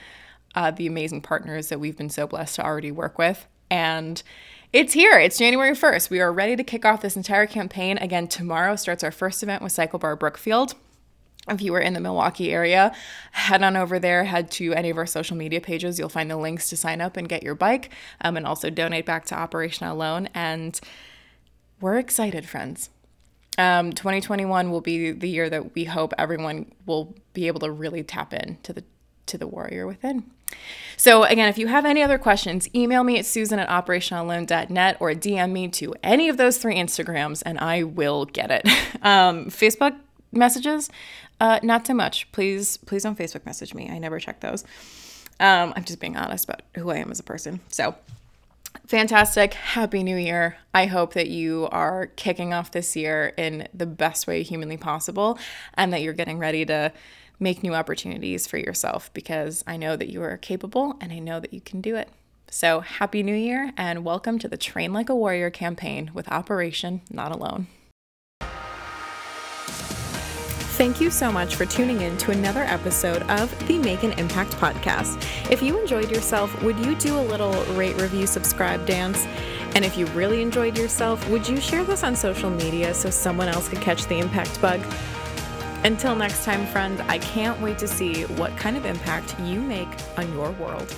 uh, 0.54 0.70
the 0.70 0.86
amazing 0.86 1.20
partners 1.20 1.68
that 1.68 1.80
we've 1.80 1.96
been 1.96 2.10
so 2.10 2.26
blessed 2.26 2.56
to 2.56 2.64
already 2.64 2.90
work 2.90 3.18
with. 3.18 3.46
And 3.70 4.22
it's 4.72 4.94
here. 4.94 5.18
It's 5.18 5.36
January 5.36 5.72
1st. 5.72 6.08
We 6.08 6.20
are 6.20 6.32
ready 6.32 6.56
to 6.56 6.64
kick 6.64 6.86
off 6.86 7.02
this 7.02 7.14
entire 7.14 7.46
campaign. 7.46 7.98
Again, 7.98 8.26
tomorrow 8.26 8.74
starts 8.76 9.04
our 9.04 9.10
first 9.10 9.42
event 9.42 9.62
with 9.62 9.72
Cycle 9.72 9.98
Bar 9.98 10.16
Brookfield. 10.16 10.74
If 11.46 11.60
you 11.60 11.74
are 11.74 11.80
in 11.80 11.92
the 11.92 12.00
Milwaukee 12.00 12.52
area, 12.52 12.94
head 13.32 13.62
on 13.62 13.76
over 13.76 13.98
there, 13.98 14.24
head 14.24 14.50
to 14.52 14.72
any 14.72 14.88
of 14.88 14.96
our 14.96 15.04
social 15.04 15.36
media 15.36 15.60
pages. 15.60 15.98
You'll 15.98 16.08
find 16.08 16.30
the 16.30 16.38
links 16.38 16.70
to 16.70 16.76
sign 16.76 17.02
up 17.02 17.18
and 17.18 17.28
get 17.28 17.42
your 17.42 17.54
bike 17.54 17.90
um, 18.22 18.36
and 18.36 18.46
also 18.46 18.70
donate 18.70 19.04
back 19.04 19.26
to 19.26 19.34
Operation 19.34 19.86
Alone. 19.86 20.30
And 20.32 20.80
we're 21.80 21.98
excited, 21.98 22.48
friends. 22.48 22.88
Um, 23.58 23.92
2021 23.92 24.70
will 24.70 24.80
be 24.80 25.10
the 25.10 25.28
year 25.28 25.50
that 25.50 25.74
we 25.74 25.84
hope 25.84 26.14
everyone 26.16 26.72
will 26.86 27.14
be 27.34 27.46
able 27.46 27.60
to 27.60 27.70
really 27.70 28.02
tap 28.02 28.32
in 28.32 28.56
to 28.62 28.72
the 28.72 28.84
to 29.26 29.36
the 29.36 29.46
warrior 29.46 29.86
within. 29.86 30.30
So 30.96 31.24
again, 31.24 31.48
if 31.48 31.58
you 31.58 31.66
have 31.66 31.84
any 31.84 32.02
other 32.02 32.18
questions, 32.18 32.68
email 32.74 33.02
me 33.02 33.18
at 33.18 33.26
susan 33.26 33.58
at 33.58 33.68
operationalone.net 33.68 34.96
or 35.00 35.10
DM 35.12 35.50
me 35.50 35.68
to 35.68 35.94
any 36.02 36.28
of 36.28 36.36
those 36.36 36.58
three 36.58 36.76
Instagrams 36.76 37.42
and 37.44 37.58
I 37.58 37.82
will 37.82 38.24
get 38.24 38.50
it. 38.50 38.68
Um, 39.02 39.46
Facebook 39.46 39.98
messages, 40.30 40.88
uh, 41.40 41.58
not 41.64 41.88
so 41.88 41.92
much. 41.92 42.30
Please, 42.30 42.76
please 42.76 43.02
don't 43.02 43.18
Facebook 43.18 43.44
message 43.44 43.74
me. 43.74 43.90
I 43.90 43.98
never 43.98 44.20
check 44.20 44.38
those. 44.38 44.62
Um, 45.40 45.72
I'm 45.74 45.82
just 45.82 45.98
being 45.98 46.16
honest 46.16 46.44
about 46.44 46.62
who 46.76 46.90
I 46.90 46.98
am 46.98 47.10
as 47.10 47.18
a 47.18 47.24
person. 47.24 47.58
So 47.68 47.96
fantastic. 48.86 49.54
Happy 49.54 50.04
New 50.04 50.16
Year. 50.16 50.56
I 50.72 50.86
hope 50.86 51.14
that 51.14 51.28
you 51.28 51.68
are 51.72 52.06
kicking 52.14 52.54
off 52.54 52.70
this 52.70 52.94
year 52.94 53.32
in 53.36 53.66
the 53.74 53.86
best 53.86 54.28
way 54.28 54.44
humanly 54.44 54.76
possible 54.76 55.36
and 55.74 55.92
that 55.92 56.02
you're 56.02 56.12
getting 56.12 56.38
ready 56.38 56.64
to 56.66 56.92
make 57.42 57.62
new 57.62 57.74
opportunities 57.74 58.46
for 58.46 58.56
yourself 58.56 59.12
because 59.12 59.64
I 59.66 59.76
know 59.76 59.96
that 59.96 60.08
you 60.08 60.22
are 60.22 60.36
capable 60.36 60.96
and 61.00 61.12
I 61.12 61.18
know 61.18 61.40
that 61.40 61.52
you 61.52 61.60
can 61.60 61.80
do 61.80 61.96
it. 61.96 62.08
So, 62.48 62.80
Happy 62.80 63.22
New 63.22 63.34
Year 63.34 63.72
and 63.76 64.04
welcome 64.04 64.38
to 64.38 64.48
the 64.48 64.56
Train 64.56 64.92
Like 64.92 65.08
a 65.08 65.16
Warrior 65.16 65.50
campaign 65.50 66.10
with 66.14 66.30
Operation 66.30 67.00
Not 67.10 67.32
Alone. 67.32 67.66
Thank 70.76 71.00
you 71.00 71.10
so 71.10 71.30
much 71.30 71.54
for 71.54 71.66
tuning 71.66 72.00
in 72.00 72.16
to 72.18 72.30
another 72.30 72.62
episode 72.62 73.22
of 73.22 73.68
the 73.68 73.78
Make 73.78 74.02
an 74.02 74.12
Impact 74.12 74.52
podcast. 74.52 75.22
If 75.50 75.62
you 75.62 75.78
enjoyed 75.78 76.10
yourself, 76.10 76.62
would 76.62 76.78
you 76.84 76.94
do 76.94 77.18
a 77.18 77.20
little 77.20 77.52
rate, 77.74 78.00
review, 78.00 78.26
subscribe 78.26 78.86
dance? 78.86 79.26
And 79.74 79.84
if 79.84 79.96
you 79.96 80.06
really 80.06 80.42
enjoyed 80.42 80.76
yourself, 80.76 81.26
would 81.28 81.48
you 81.48 81.58
share 81.60 81.84
this 81.84 82.02
on 82.02 82.16
social 82.16 82.50
media 82.50 82.94
so 82.94 83.10
someone 83.10 83.48
else 83.48 83.68
could 83.68 83.80
catch 83.80 84.06
the 84.06 84.18
impact 84.18 84.60
bug? 84.60 84.80
Until 85.84 86.14
next 86.14 86.44
time, 86.44 86.64
friend, 86.66 87.02
I 87.08 87.18
can't 87.18 87.60
wait 87.60 87.76
to 87.78 87.88
see 87.88 88.22
what 88.22 88.56
kind 88.56 88.76
of 88.76 88.86
impact 88.86 89.34
you 89.40 89.60
make 89.60 89.88
on 90.16 90.32
your 90.32 90.52
world. 90.52 90.94